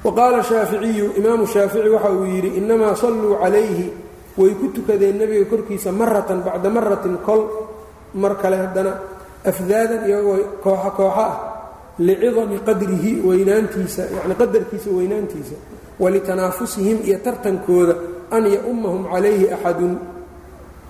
[0.04, 3.92] Waqaala shaaficiyu imaamu shaafici waxa uu yidhi innamaa salluu calayhi.
[4.36, 7.68] Way ku tukadeen nebiga korkiisa maratan bacda maratin kol
[8.14, 8.92] mar kale haddana
[9.44, 11.34] afdaadan iyagoo kooxa kooxa ah
[11.98, 15.54] licidami qadrihi weynaantiisa yani qadarkiisa weynaantiisa
[16.00, 17.94] walitanaafusihim iyo tartankooda
[18.32, 20.00] an ya-ummahum calayhi axadun.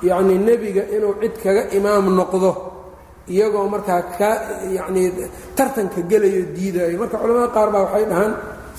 [0.03, 2.51] Yacnii nebiga inuu cid kaga imaam noqdo
[3.29, 4.29] iyagoo markaa ka
[4.77, 5.09] yacnii
[5.57, 8.33] tartanka gelayo diidayo marka culamada qaar baa waxay dhahaan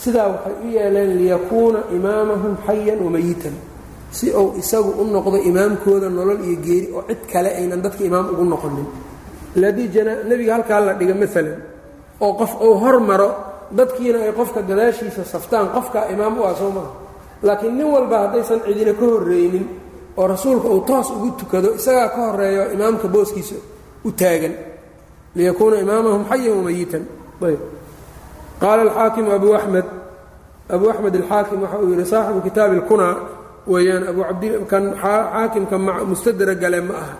[0.04, 3.56] sidaa waxay u yeeleen liyakuuna imaamahum xayan wamayitan
[4.18, 8.26] si uu isagu u noqdo imaamkooda nolol iyo geeri oo cid kale aynan dadka imaam
[8.34, 8.88] ugu noqonin.
[9.62, 9.89] Ladii
[10.30, 11.58] nebiga halkaa la dhiga maalan
[12.26, 13.30] oo qof uu hormaro
[13.78, 16.91] dadkiina ay qofka gadaashiisa saftaan qofkaa imaam u ah soo maha.
[17.48, 19.66] Laakiin nin walba haddaysan cidina ka horreynin
[20.20, 23.56] oo rasuulka uu toos ugu tukado isagaa ka horeeyo imaamka booskiisa
[24.06, 24.54] u taagan
[25.36, 27.04] liyakuuna imaamahum xayan wamayitan
[27.41, 27.62] ayb.
[28.60, 29.86] Qaala alxaakimu abu axmed
[30.70, 33.16] abu axmed alxaakim waxa uu yidhi saaxibu kitaabi اlkunaa
[33.68, 37.16] weeyaan abu abdkan xaakimka mustadra gale ma aha.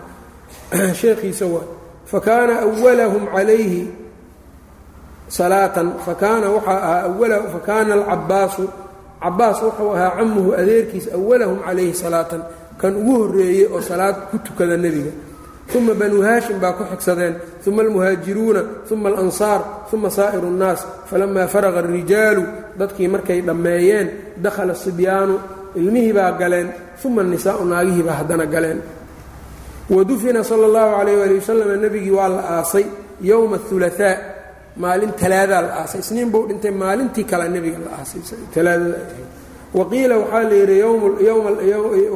[1.00, 1.66] Sheekhiisa waa
[2.06, 3.88] fakaana awalahum calayhi
[5.28, 8.68] salaatan fakaana waxaa ahaa awalahu fakaana alcabaasu
[9.20, 12.44] cabaas wuxuu ahaa camuhu adeerkiis awalahum calayhi salaatan
[12.76, 15.12] kan ugu horreeyey oo salaad ku tukada nebiga
[15.77, 17.35] uma banuu haashim baa ku xigsadeen
[17.67, 19.61] uma almuhaajiruuna uma alansaar
[19.93, 22.43] uma saa'iru اnnaas falamaa faraqa اrijaalu
[22.79, 24.07] dadkii markay dhammeeyeen
[24.43, 25.35] dakhala sibyaanu
[25.75, 26.69] ilmihii baa galeen
[27.05, 28.79] uma anisaau naagihii baa haddana galeen
[29.89, 32.85] wadufina sala اllahu calayh ali wasalam nebigii waa la aasay
[33.21, 34.15] yowma اhulaثaa
[34.77, 38.21] maalin talaadaa la aasay isniin buu dhintay maalintii kale nebiga la aasay
[38.53, 39.29] talaadada ahayd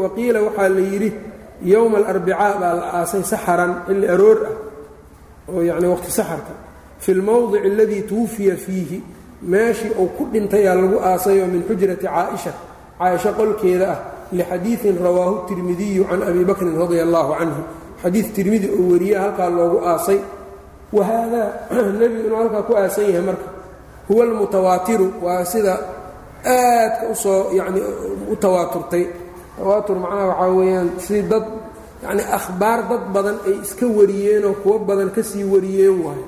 [0.03, 1.09] waqiila waxaa la yidhi
[1.62, 4.54] yowma alarbicaa baa la aasay saxaran xilli aroor ah
[5.54, 6.52] oo yacni waqti saxarka
[7.02, 8.98] fi lmowdici aladii tuwufiya fiihi
[9.42, 12.52] meeshii uu ku dhintayaa lagu aasayoo min xujrati caaisha
[12.98, 13.98] caaisha qolkeeda ah
[14.36, 17.62] lixadiidin rawaahu tirmidiyu can abi bakrin radia allahu canhu
[18.02, 20.18] xadiid tirmidi oo wariya halkaa loogu aasay
[20.96, 21.48] wahaadaa
[22.00, 23.48] nebigu inuu halkaa ku aasan yahay marka
[24.08, 25.74] huwa almutawaatiru waa sida
[26.44, 27.80] aadka u soo yacni
[28.32, 29.04] u tawaaturtay
[29.58, 31.44] tawaatur macnaha waxaa weeyaan si dad
[32.04, 36.26] yacni akhbaar dad badan ay iska wariyeenoo kuwo badan ka sii wariyeen waayo.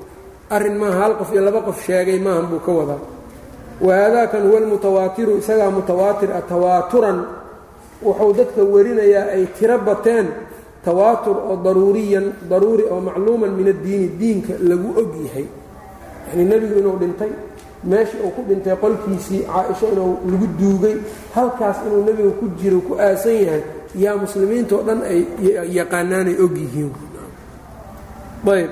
[0.55, 3.01] Arrin maaha hal qof iyo laba qof sheegay maahan buu ka wadaa.
[3.87, 7.18] Wahaadaakan huwa almutawaatiru isagaa mutawaatir ah tawaaturan.
[8.03, 10.26] Wuxuu dadka warinayaa ay tiro bateen
[10.85, 15.47] tawaatur oo daruuriyan daruuri oo macluuman min addiini diinka lagu og yahay.
[16.26, 17.31] Yacnii nebigu inuu dhintay
[17.85, 20.97] meeshii uu ku dhintay qolkiisii caaisho inuu lagu duugay
[21.35, 23.62] halkaas inuu nebiga ku jiro ku aasan yahay
[24.03, 25.20] yaa muslimiintao dhan ay
[25.78, 26.93] yaqaanaanay og yihiin.
[28.47, 28.70] Ayb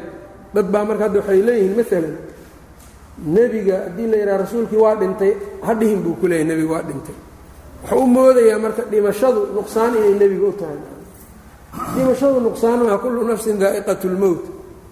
[0.54, 2.14] dad baa marka hadda waxay leeyihiin maalan
[3.36, 5.32] nebiga haddii la yidhaha rasuulkii waa dhintay
[5.66, 7.16] hadhihin buu ku leeyahy nebiga waa dhintay.
[7.82, 10.78] Wuxuu u moodayaa marka dhimashadu nuqsaan inay nebiga u tahay.
[11.96, 14.42] Dhimashadu nuqsaan maa kullu nafsin daa'iqat اlmowt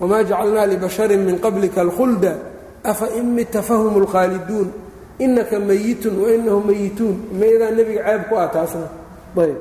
[0.01, 2.33] wamaa jacalnaa libasharin min qablika alkhulda
[2.93, 4.68] afa in mita fahum اlkhaaliduun
[5.24, 7.16] inaka mayitun wainahum mayituun.
[7.39, 8.87] Mayadaa nebiga ceeb ku ah taasna.
[9.43, 9.59] Ayb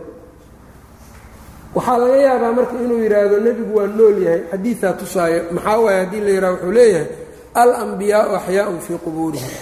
[1.76, 6.21] waxaa laga yaabaa marka inuu yidhaahdo nebigu waa nool yahay xadiidaa tusaayo maxaa waaye haddii
[6.26, 7.07] la yidhaha wuxuu leeyahay
[7.61, 9.53] alambiyaau axyaaun fii qubuurihim.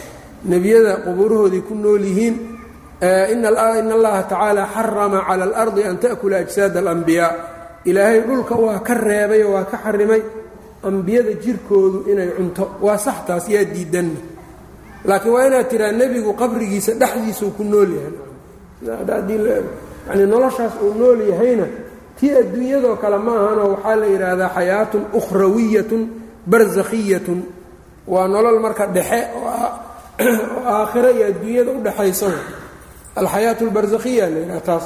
[0.51, 2.35] Nebiyada qubuurahooday ku nool yihiin
[3.33, 7.31] in allaha tacaala xarama cala alardi an ta'kula ajsaad alambiyaa
[7.89, 10.21] ilaahay dhulka waa ka reebay oo waa ka xarimay
[10.83, 12.63] ambiyada jirkoodu inay cunto.
[12.85, 14.19] Waa sax taas yaa diidanna
[15.07, 18.15] laakiin waa inaad tiraa nebigu qabrigiisa dhexdiisuu ku nool yahay.
[20.31, 21.65] Noloshaas uu nool yahayna
[22.19, 26.01] tii adduunyadoo kale ma ahanoo waxaa la yidhaahdaa xayaatun ukhrawiyatun
[26.51, 27.39] barzakhiyatun.
[28.07, 29.47] Waa nolol marka dhexe oo
[30.73, 32.27] aakhiro iyo adduunyada u dhexaysa
[33.19, 34.85] alxayaatu albarzakhiya la yidhaha taas.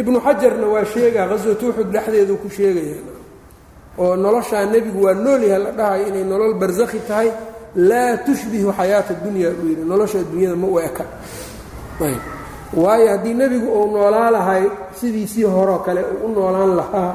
[0.00, 2.96] Ibnu xajarna waa sheegaa qaswat uxud dhexdeedu ku sheegaya
[4.02, 7.28] oo noloshaa nebigu waa noolyahay la dhahayo inay nolol barzakhi tahay
[7.90, 9.84] laa tushbihu xayaata dunya buu yidhi.
[9.90, 11.04] Nolosha adduunyada ma u eka.
[12.82, 14.64] Waayo haddii nebigu uu noolaa lahay
[15.00, 17.12] sidiisii horoo kale uu u noolaan lahaa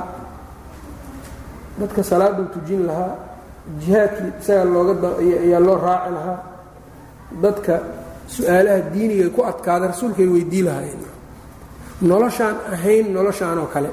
[1.79, 3.15] dadka salaaduu tujin lahaa
[3.81, 6.37] jihaadkii isaga looga ayaa loo raaci lahaa
[7.43, 7.73] dadka
[8.35, 11.01] su'aalaha diiniga ku adkaada rasuulkay weydii lahaayeen.
[12.09, 13.89] Noloshaan ahayn noloshaanoo kale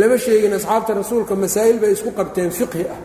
[0.00, 3.00] lama sheegin asxaabta rasuulka masaa'il bay isku qabteen fiqhi ah.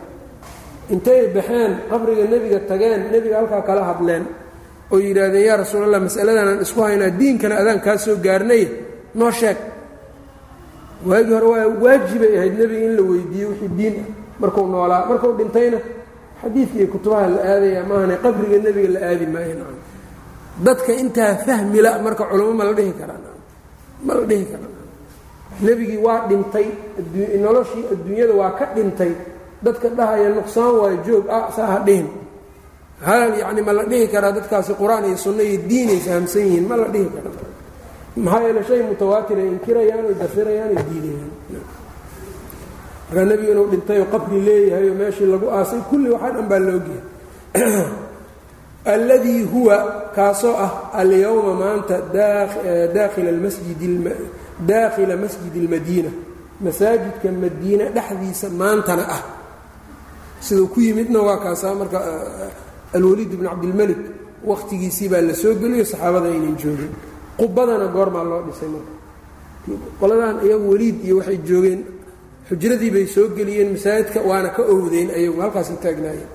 [0.93, 4.23] Intay baxeen qabriga nebiga tageen nebiga halkaa kala hadleen
[4.91, 8.63] oo yidhaahdeen yaa rasuulallah masaladanaan isku haynaa diinkana adaan kaa soo gaarnay
[9.19, 9.57] noo sheeg.
[11.09, 14.07] Waagii hore waa waajibay ahayd nebiga in la weydiiyo wixii diin ah.
[14.41, 15.79] Markuu noolaa markuu dhintayna
[16.41, 19.65] xadiidka iyo kutubaha la aadaya maahane qabriga nebiga la aadi maayo.
[20.65, 23.19] Dadka intaa fahmila marka culamo ma la dhihi karaa
[24.07, 24.76] ma la dhihi karaa
[25.61, 26.67] nebigii waa dhintay
[27.41, 29.11] noloshii adduunyada waa ka dhintay
[29.61, 32.07] dadka dhahaya nuqsaan waayo joog ah saa ha dhihin.
[33.01, 36.75] Hal yacni ma la dhihi karaa dadkaasi qur'aan iyo sunno iyo diinay fahamsan yihiin ma
[36.77, 37.35] la dhihi karaa.
[38.17, 41.31] Maxaa yeele shay mutawaatir ay inkirayaan oy dafirayaan oy diidayaan.
[43.07, 46.61] Markaa nebigu inuu dhintay oo qabri leeyahay oo meeshii lagu aasay kulli waxaa dhan baa
[46.61, 47.05] laogyahay
[48.95, 49.77] alladii huwa
[50.15, 52.01] kaasoo ah alyowma maanta
[52.93, 53.81] daakhila masjid
[54.59, 56.11] daakhila masjidi اlmadiina
[56.61, 59.21] masaajidka madiina dhexdiisa maantana ah
[60.39, 61.99] siduu ku yimidna waa kaasaa marka
[62.97, 64.01] alwaliid bn cabdilmelik
[64.45, 66.91] wakhtigiisii baa la soo geliyo saxaabada aynan joogin
[67.37, 68.91] qubadana goormaa loo dhisay marka
[69.99, 71.81] qoladan iyagu weliid iyo waxay joogeen
[72.49, 76.29] xujradii bay soo geliyeen masaajidka waana ka owdeen ayagu halkaas taagnaayeen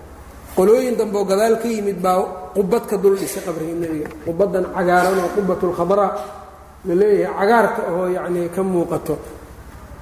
[0.56, 2.22] qolooyin dambeoo gadaal ka yimid baa
[2.54, 5.60] qubad ka dul dhisay qabriga nebiga qubadan cagaaran oo qubat
[6.86, 9.14] la leeyahay cagaarka oo yacnii ka muuqato.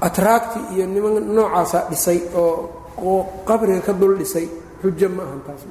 [0.06, 3.16] Atraagti iyo niman noocaasaa dhisay oo
[3.48, 4.46] qabriga ka dul dhisay
[4.82, 5.62] xujo ma ahan taas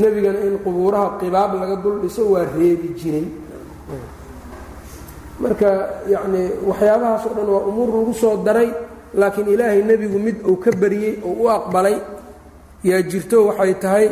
[0.00, 3.26] nebigana in qubuuraha qibaab laga dul dhiso waa reebi jiray.
[5.40, 5.68] Marka
[6.12, 8.68] yacnii waxyaabahaas oo dhan waa umuur lagu soo daray
[9.20, 11.96] laakiin ilaahay nebigu mid uu ka bariyey oo u aqbalay.
[12.88, 14.06] Yaa jirto waxay tahay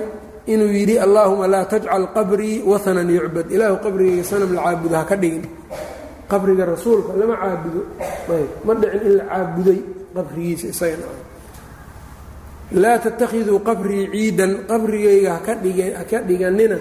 [0.52, 3.46] inuu yidhi allaahuma laa tajcal qabrii wahanan yucbad.
[3.54, 5.44] Ilaahu qabrigayga sanam la caabudo ha ka dhigin.
[6.30, 7.80] Qabriga rasuulka lama caabudo.
[8.66, 9.78] Ma dhicin in la caabuday
[10.14, 11.06] qabrigiisa isagana.
[12.82, 16.78] Laa tattakhiduu qabrii ciidan qabrigayga haka dhige haka dhiganina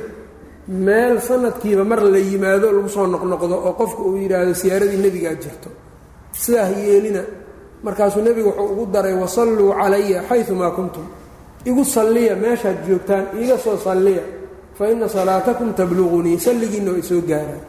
[0.67, 5.69] meel sanadkiiba mar la yimaado lagu soo noqnoqdo oo qofka uu yidhaahdo siyaaradii nebigaa jirto.
[6.41, 7.19] Sidaa ha yeelina.
[7.83, 11.03] Markaasuu nebigu wuxuu ugu daray wasalluu calaya xayumaa kuntum
[11.69, 14.23] igu salliya meeshaad joogtaan iiga soo salliya.
[14.77, 17.61] Fa inna salaatakum tabluqunii salligiinna waa isoo gaaraan.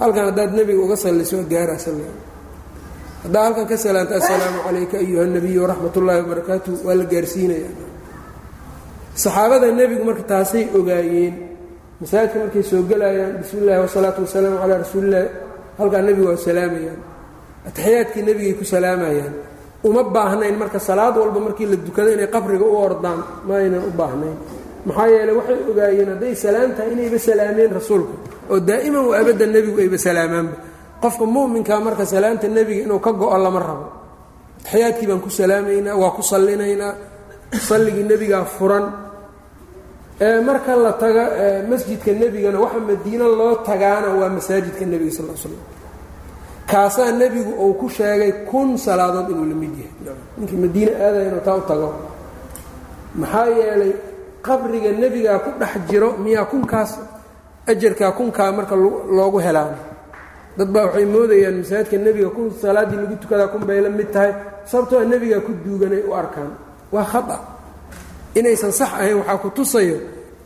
[0.00, 2.14] Halkan haddaad nebiga uga sallisoo gaaraa salliga.
[3.24, 7.70] Haddaa halkan ka salaanta assalaamu calayka ayuha nabiy waraxmat ullaahi wabarakaatuh waa la gaarsiinaya
[9.22, 11.34] saxaabada nebigu marka taasay ogaayeen
[12.00, 15.28] masaajidka markay soo gelayaan bismi illahi wasalaatu wasalaamu calaa rasuulillahi
[15.78, 17.00] halkaa nebigu waa salaamayaan
[17.68, 19.34] ataxiyaadkii nebigay ku salaamayaan
[19.88, 23.90] uma baahnayn marka salaad walba markii la dukado inay qabriga u ordaan ma aynan u
[24.00, 24.36] baahnayn.
[24.86, 28.14] Maxaa yeele waxay ogaayeen hadday salaam inayba salaameen rasuulka
[28.52, 30.54] oo daa'iman wa abadda nebigu ayba salaamaanba
[31.02, 33.86] qofka mu'minkaa marka salaamta nebiga inuu ka go-o lama rabo.
[34.62, 36.92] Ataxiyaadkii baan ku salaamaynaa waa ku sallinaynaa
[37.68, 38.86] salligii nebigaa furan.
[40.48, 41.24] Marka la taga
[41.70, 45.60] masjidka nebigana waxa madiino loo tagaana waa masaajidka nebiga sal l slam
[46.70, 50.16] kaasaa nebigu uu ku sheegay kun salaadood inuu la mid yahay.
[50.38, 51.88] Ninkii madiine aadaya inuu taa u tago.
[53.20, 53.92] Maxaa yeelay
[54.46, 56.90] qabriga nebigaa ku dhex jiro miyaa kunkaas
[57.70, 58.74] ajarkaa kunkaa marka
[59.16, 59.78] loogu helaana
[60.58, 64.32] dad baa waxay moodayaan masaajidka nebiga kun salaaddii lagu tukadaa kun bay la mid tahay
[64.70, 66.50] sababtoo nebigaa ku duuganay u arkaan.
[66.92, 67.36] Waa khata.
[68.38, 69.96] Inaysan sax ahayn waxaa ku tusayo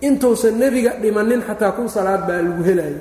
[0.07, 2.99] intuusan nebiga dhimanin xataa kun salaad baa lagu helayo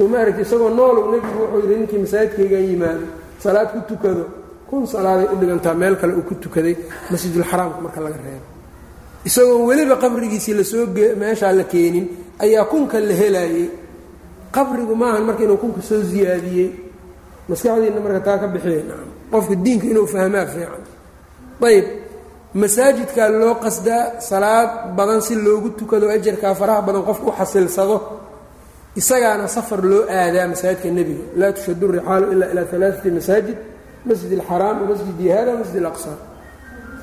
[0.00, 3.06] soo ma isagoo noolow nebigu wuxuu yidhi ninkii masaajidkaygan yimaado
[3.38, 4.24] salaad ku tukado.
[4.68, 6.76] Kun salaaday u dhigantaa meel kale uu ku tukaday
[7.10, 8.46] masjidulxaraamka marka laga reebo.
[9.24, 10.86] Isagoon weliba qabrigiisii la soo
[11.20, 13.70] meeshaa la keenin ayaa kunka la helaayey
[14.50, 16.70] qabrigu maahan marka inuu kunka soo ziyaadiyey.
[17.48, 18.96] Maskaxdiinna marka taa ka bixiya
[19.30, 20.84] qofka diinka inuu fahmaa fiican.
[21.60, 21.84] Ayb
[22.54, 28.19] masaajidkaa loo qasdaa salaad badan si loogu tukado ajarkaa faraha badan qofku u xasilsado
[28.96, 31.24] isagaana safar loo aadaa masaajidka nebiga.
[31.40, 33.56] laa tushadu rixaalu ilaa ilaa alaaati masaajid
[34.08, 36.10] masjid alxaraam wamasjidi hada masjid alaqsa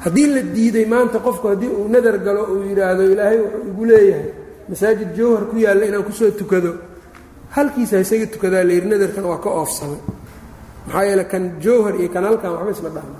[0.03, 4.29] haddii la diiday maanta qofku haddii uu nadar galo uu yidhaahdo ilaahay wuxuu igu leeyahay
[4.69, 6.71] masaajid jawhar ku yaalla inaan ku soo tukado.
[7.55, 10.01] Halkiisa isaga tukadaa layidhi nadarkan waa ka oofsamay
[10.85, 13.19] maxaa yeele kan jawhar iyo kan halkan waxba isma dhahma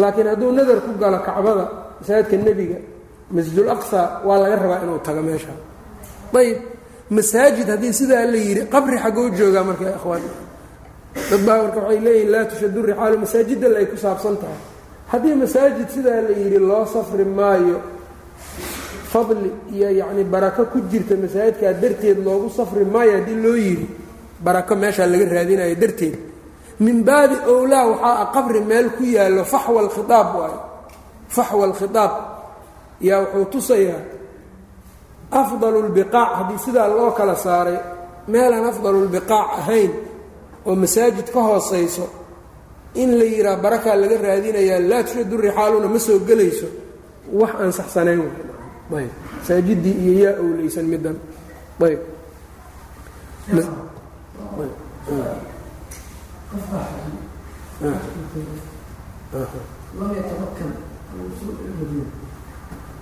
[0.00, 1.64] laakiin hadduu nadar ku galo kacbada
[2.00, 2.78] masaajidka nebiga
[3.36, 5.52] masjidul aqsa waa laga rabaa inuu tago meesha.
[6.40, 6.58] Ayb
[7.16, 10.22] masaajid haddii sidaa la yidhi qabri xaggoo joogaa marka ikhwaan
[11.30, 14.60] dad baa marka waxay leeyihiin laa tushadu rixaalu masaajidal ay ku saabsan tahay.
[15.12, 17.78] Haddii masaajid sidaa la yidhi loo safri maayo
[19.12, 23.86] fadli iyo yacni barako ku jirta masaajidkaa darteed loogu safri maayo haddii loo yidhi
[24.44, 26.16] barako meeshaa laga raadinayo darteed.
[26.84, 30.60] Min baabi owlaa waxaa ah qabri meel ku yaallo faxwa alkhiaab waayo
[31.36, 32.12] faxwa alkhitaab
[33.08, 34.00] yaa wuxuu tusayaa
[35.30, 37.78] afdalu lbiqaac haddii sidaa loo kala saaray
[38.32, 39.92] meelaan afdalu lbiqaac ahayn
[40.68, 42.06] oo masaajid ka hoosayso
[42.94, 46.66] in la yidhaha barakaa laga raadinayaa laa tushadu rixaaluna ma soo gelayso
[47.40, 48.20] wax aan saxsanayn
[48.98, 49.10] ayb.
[49.38, 51.16] Masaajidii iyo yaa owleysan middan.
[51.86, 52.00] Ayb.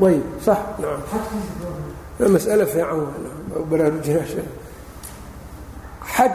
[0.01, 0.23] Ayb.
[0.41, 0.59] Sax
[2.19, 4.27] naam mas'ale fiican waa baraarujinaa
[6.15, 6.33] xaj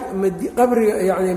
[0.57, 1.31] qabriga yani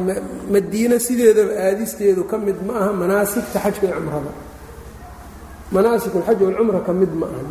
[0.54, 4.32] madiine sideedaba aadisteedu ka mid ma aha manaasigta xajka iyo cumrada
[5.74, 7.42] manaasik alxaj walcumra ka mid ma aha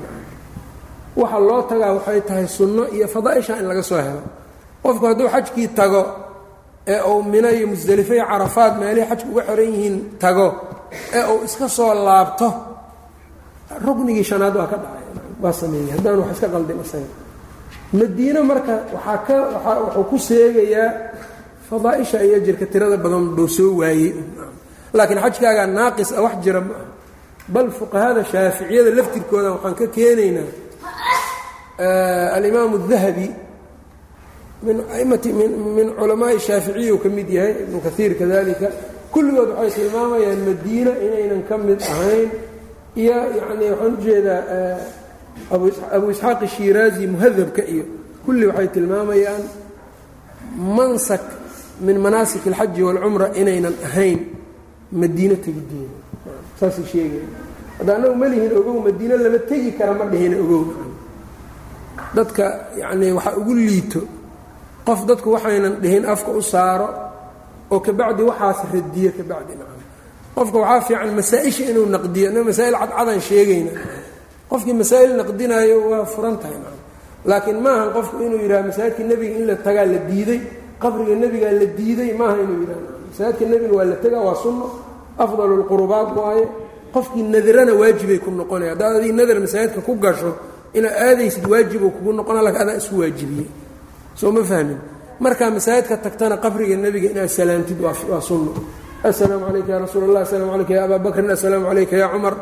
[1.21, 4.23] waxa loo tagaa waxay tahay sunno iyo fadaaisha in laga soo helo.
[4.83, 6.01] Qofku hadduu xajkii tago
[6.93, 10.47] ee uu mina iyo musdelifo iyo carafaad meelihii xajka uga xiran yihiin tago
[11.17, 12.47] ee uu iska soo laabto
[13.85, 15.04] ruknigii shanaad waa ka dhacay
[15.43, 15.89] waa sameeyey.
[15.95, 17.09] Haddaan wax iska qaldin isaga
[17.99, 19.36] madiine marka waxaa ka
[19.83, 20.89] wuxuu ku seegayaa
[21.69, 24.11] fadaaisha iyo jirka tirada badan buu soo waayey.
[24.97, 26.86] Laakiin xajkaagaa naaqis ah wax jira ma aha.
[27.53, 30.49] Bal fuqahada shaaficiyada laftirkooda waxaan ka keenaynaa
[32.38, 33.27] alimaam الdahabi
[34.65, 35.29] min aimati
[35.77, 38.67] min culamaai shaaficiyu ka mid yahay ibnu kaiir kadalika
[39.13, 42.29] kulligood waxay tilmaamayaan madiina inaynan ka mid ahayn.
[43.01, 44.41] Iyo yani waxaan u jeedaa
[45.95, 47.86] abu isxaaq ishiraazi muhadabka iyo
[48.25, 49.43] kulli waxay tilmaamayaan
[50.77, 51.21] mansak
[51.81, 54.19] min manaasik اlxaji wاlcumra inaynan ahayn
[54.91, 55.97] madiino tegideeda
[56.59, 57.27] saasay sheegaya
[57.79, 58.27] hadda annagu ma
[58.59, 60.63] ogow madiino lama tegi kara ma dhihina ogow.
[62.15, 64.01] Dadka yacnii waxa ugu liito
[64.86, 66.88] qof dadku waxaynan dhihin afka u saaro
[67.71, 69.81] oo kabacdi waxaas radiyo kabacdi nacam
[70.36, 73.71] qofka waxaa fiican masaa-isha inuu naqdiyo inna masaa'il cadcadan sheegayna
[74.49, 76.79] qofkii masaa'il naqdinaayo waa furan tahay nacam
[77.29, 80.39] laakiin maaha qofku inuu yidhaha masaajidka nebiga in la tagaa la diiday
[80.81, 84.67] qabriga nebigaa la diiday maaha inuu yidhaha masaajidka nebiga waa la tegaa waa sunno
[85.23, 86.45] afdalu lqurubaat waaye
[86.93, 88.71] qofkii nadarana waajibay ku noqonaya.
[88.73, 90.31] Haddaad adii nadar masaajidka ku gasho
[90.77, 93.47] inaad aadaysid waajibuu kugu noqona lak adaa isu waajibiyey.
[94.15, 94.79] Soo ma fahmin?
[95.19, 98.51] Markaa masaajidka tagtana qabriga nebiga inaad salaantid waa sunno.
[99.03, 102.35] Assalaamu calayka ya rasuul allah asalamu calayka ya abaa bakrin assalaamu calayka ya cumar.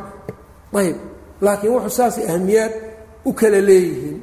[0.74, 0.98] Ayb
[1.46, 2.74] laakiin wuxuu saasay ahmiyaad
[3.26, 4.18] u kala leeyihiin.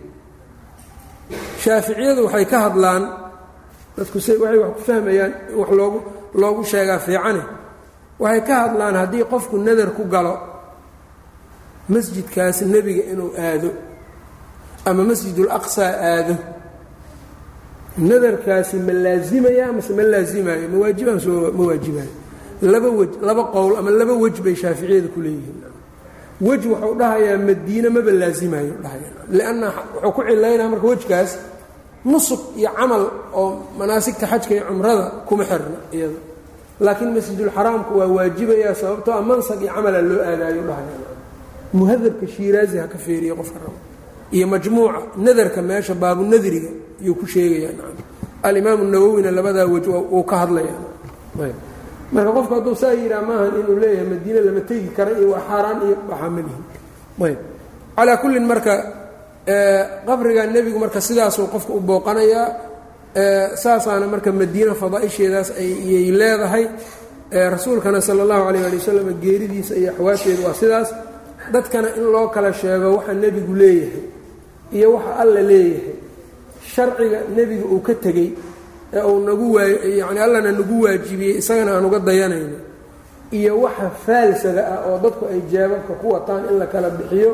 [1.63, 3.03] Shaaficiyadu waxay ka hadlaan
[3.97, 5.99] dadku s waxay wax ku fahmayaan wax loogu
[6.41, 7.43] loogu sheegaa fiicane.
[8.23, 10.35] Waxay ka hadlaan haddii qofku nadar ku galo
[11.93, 13.71] masjidkaasi nebiga inuu aado
[14.89, 16.37] ama masjidul aado.
[17.99, 22.13] Nadarkaasi ma laazimaya mase ma laazimayo ma waajibaan soo ma waajibayo
[22.73, 25.59] laba wej laba qowl ama laba wej bay shaaficiyada ku leeyihiin
[26.49, 31.31] wej wuxuu dhahayaa madiine maba laazimayo dhahaya lianna wuxuu ku cilaynaa marka wejkaas
[32.11, 33.03] nusuk iyo camal
[33.41, 33.47] oo
[33.79, 36.19] manaasigta xajka iyo cumrada kuma xirna iyada
[36.85, 40.95] laakiin masjidulxaraamku waa waajibayaa sababtoo a mansag iyo camala loo aadaayo dhahaya
[41.79, 43.79] muhadabka shiiraazi ha ka feeriya qofka rabo
[44.37, 46.71] iyo majmuuca nadarka meesha baabunadriga
[47.07, 48.05] yuu ku sheegayaa nacam
[48.49, 49.87] alimaamu nawowina labadaa wej
[50.17, 50.81] uu ka hadlayaa
[52.15, 55.79] marka qofku hadduu saa yidhaha maahan inuu leeyahay madiine lama tegi kara iyo waa xaaraan
[55.87, 56.65] iyo waxaa malihin
[57.27, 57.39] ayb.
[57.97, 58.73] Calaa kullin marka
[60.09, 62.47] qabriga nebigu marka sidaasuu qofka u booqanayaa
[63.63, 66.65] saasaana marka madiine fadaaisheedaas ayay leedahay.
[67.55, 70.89] Rasuulkana sala allahu calayh ali wasalam geeridiisa iyo axwaasheedu waa sidaas.
[71.55, 74.03] Dadkana in loo kala sheego waxa nebigu leeyahay
[74.77, 75.95] iyo waxa alla leeyahay.
[76.73, 78.29] Sharciga nebiga uu ka tegey
[78.97, 79.67] ee uu nagu waa
[80.01, 82.59] yacni allana nagu waajibiyey isagana aan uga dayanayno.
[83.39, 87.31] Iyo waxa faalsada ah oo dadku ay jeebabka ku wataan in la kala bixiyo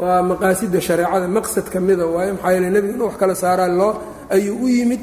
[0.00, 3.92] waa maqaasida shareecada maqsad ka mida waayo maxaa yeele nebigu inuu wax kala saaraa loo
[4.34, 5.00] ayuu u yimid.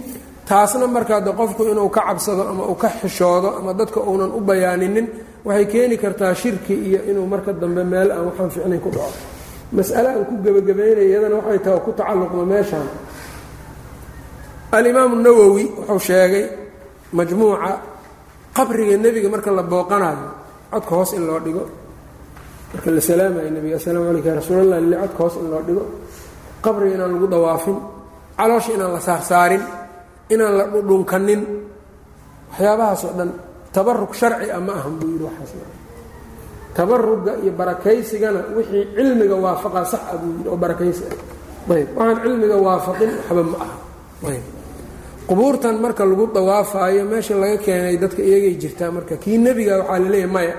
[0.50, 4.40] Taasna markaa de qofku inuu ka cabsado ama uu ka xishoodo ama dadka uunan u
[4.50, 5.08] bayaaninin
[5.48, 9.16] waxay keeni kartaa shirki iyo inuu marka dambe meel aan waxaan ficnayn ku dhaco.
[9.78, 12.88] Mas'ale aan ku gebagabaynaya iyadana waxay tahay ku tacalluqda meeshaan
[14.78, 16.46] alimaamu nawowi wuxuu sheegay
[17.18, 17.72] majmuuca
[18.56, 20.28] qabriga nebiga marka la booqanayo
[20.72, 21.64] codka hoos in loo dhigo.
[22.74, 25.84] Marka la salaamayo nebiga assalaamu calayka ya rasuulallah lile codka hoos in loo dhigo.
[26.64, 27.78] Qabriga inaan lagu dawaafin.
[28.38, 29.64] Caloosha inaan la saarsaarin
[30.34, 31.42] inaan la dhudhunkanin.
[32.52, 33.30] Waxyaabahaas dhan
[33.76, 35.52] tabarug sharci ah ma ahan buu yidhi waxaas.
[36.74, 41.74] Tabaruga iyo barakaysigana wixii cilmiga waafaqa sax ah buu yidhi oo barakaysi ah.
[41.74, 43.76] Ayb waxaan cilmiga waafaqin waxba ma aha
[44.34, 44.44] ayb
[45.28, 50.10] qubuurtan marka lagu dawaafaayo meesha laga keenay dadka iyagay jirtaa marka kii nebiga waxaa la
[50.10, 50.56] leeyahay maya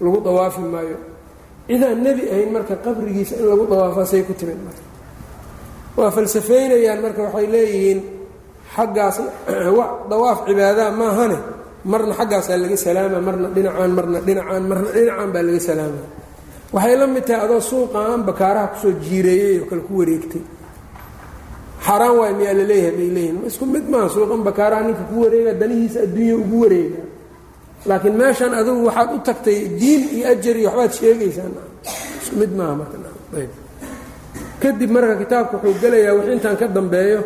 [0.00, 0.98] lagu dawaafi maayo.
[1.68, 4.84] Cidaan nebi ahayn marka qabrigiisa in lagu dawaafaa say ku timid marka.
[5.96, 8.00] Waa falsafeynayaan marka waxay leeyihiin
[8.72, 9.16] xaggaas
[10.10, 11.38] dawaaf cibaadaa maahane
[11.84, 16.02] marna xaggaasaa laga salaama marna dhinacaan marna dhinacaan marna dhinacaan baa laga salaama.
[16.72, 20.55] Waxay la mid tahay adoo suuqaan bakaaraha ku soo jiireeyey oo kale ku wareegtay
[21.84, 25.52] xaaraan waay miyaa la leeyahay bay leeyihiin isku mid maaha suuqan bakaaraha ninka ku wareega
[25.60, 27.00] danihiisa adduunya ugu wareega.
[27.88, 31.52] Laakiin meeshan adugu waxaad u tagtay diin iyo ajar iyo waxbaad sheegaysaan.
[32.22, 32.96] Isku mid maaha marka.
[34.62, 37.20] Kadib marka kitaabku wuxuu gelayaa wix intaan ka dambeeyo.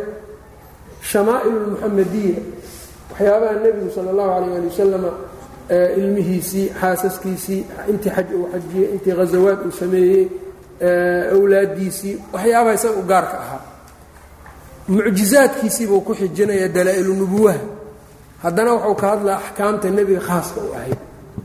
[1.11, 2.37] Shamaa'il lmuxamadiya
[3.11, 5.11] waxyaabaha nebigu sala allahu calayh ali wasalama
[5.99, 10.23] ilmihiisii xaasaskiisii intii xaj uu xajiyey intii ghazawaad uu sameeyey
[11.35, 13.61] awlaadiisii waxyaabaha isaga u gaarka ahaa
[14.95, 17.13] mucjizaadkiisiibuu ku xijinaya dalaa-ilu
[18.43, 20.99] haddana wuxuu ka hadlaa axkaamta nebiga khaaska u ahayd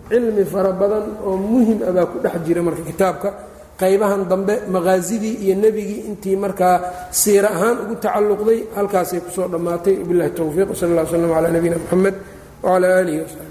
[0.09, 3.29] cilmi fara badan oo muhiim ah baa ku dhex jira marka kitaabka.
[3.77, 6.77] Qaybahan dambe maqaasidii iyo nebigii intii markaa
[7.11, 9.97] siira ahaan ugu tacalluqday halkaasay ku soo dhammaatay.
[10.09, 12.15] Bilahi towfiiq sal اlla w slm calaa nabiyina mxamed
[12.63, 13.46] wcalaa aalihi wsaxbi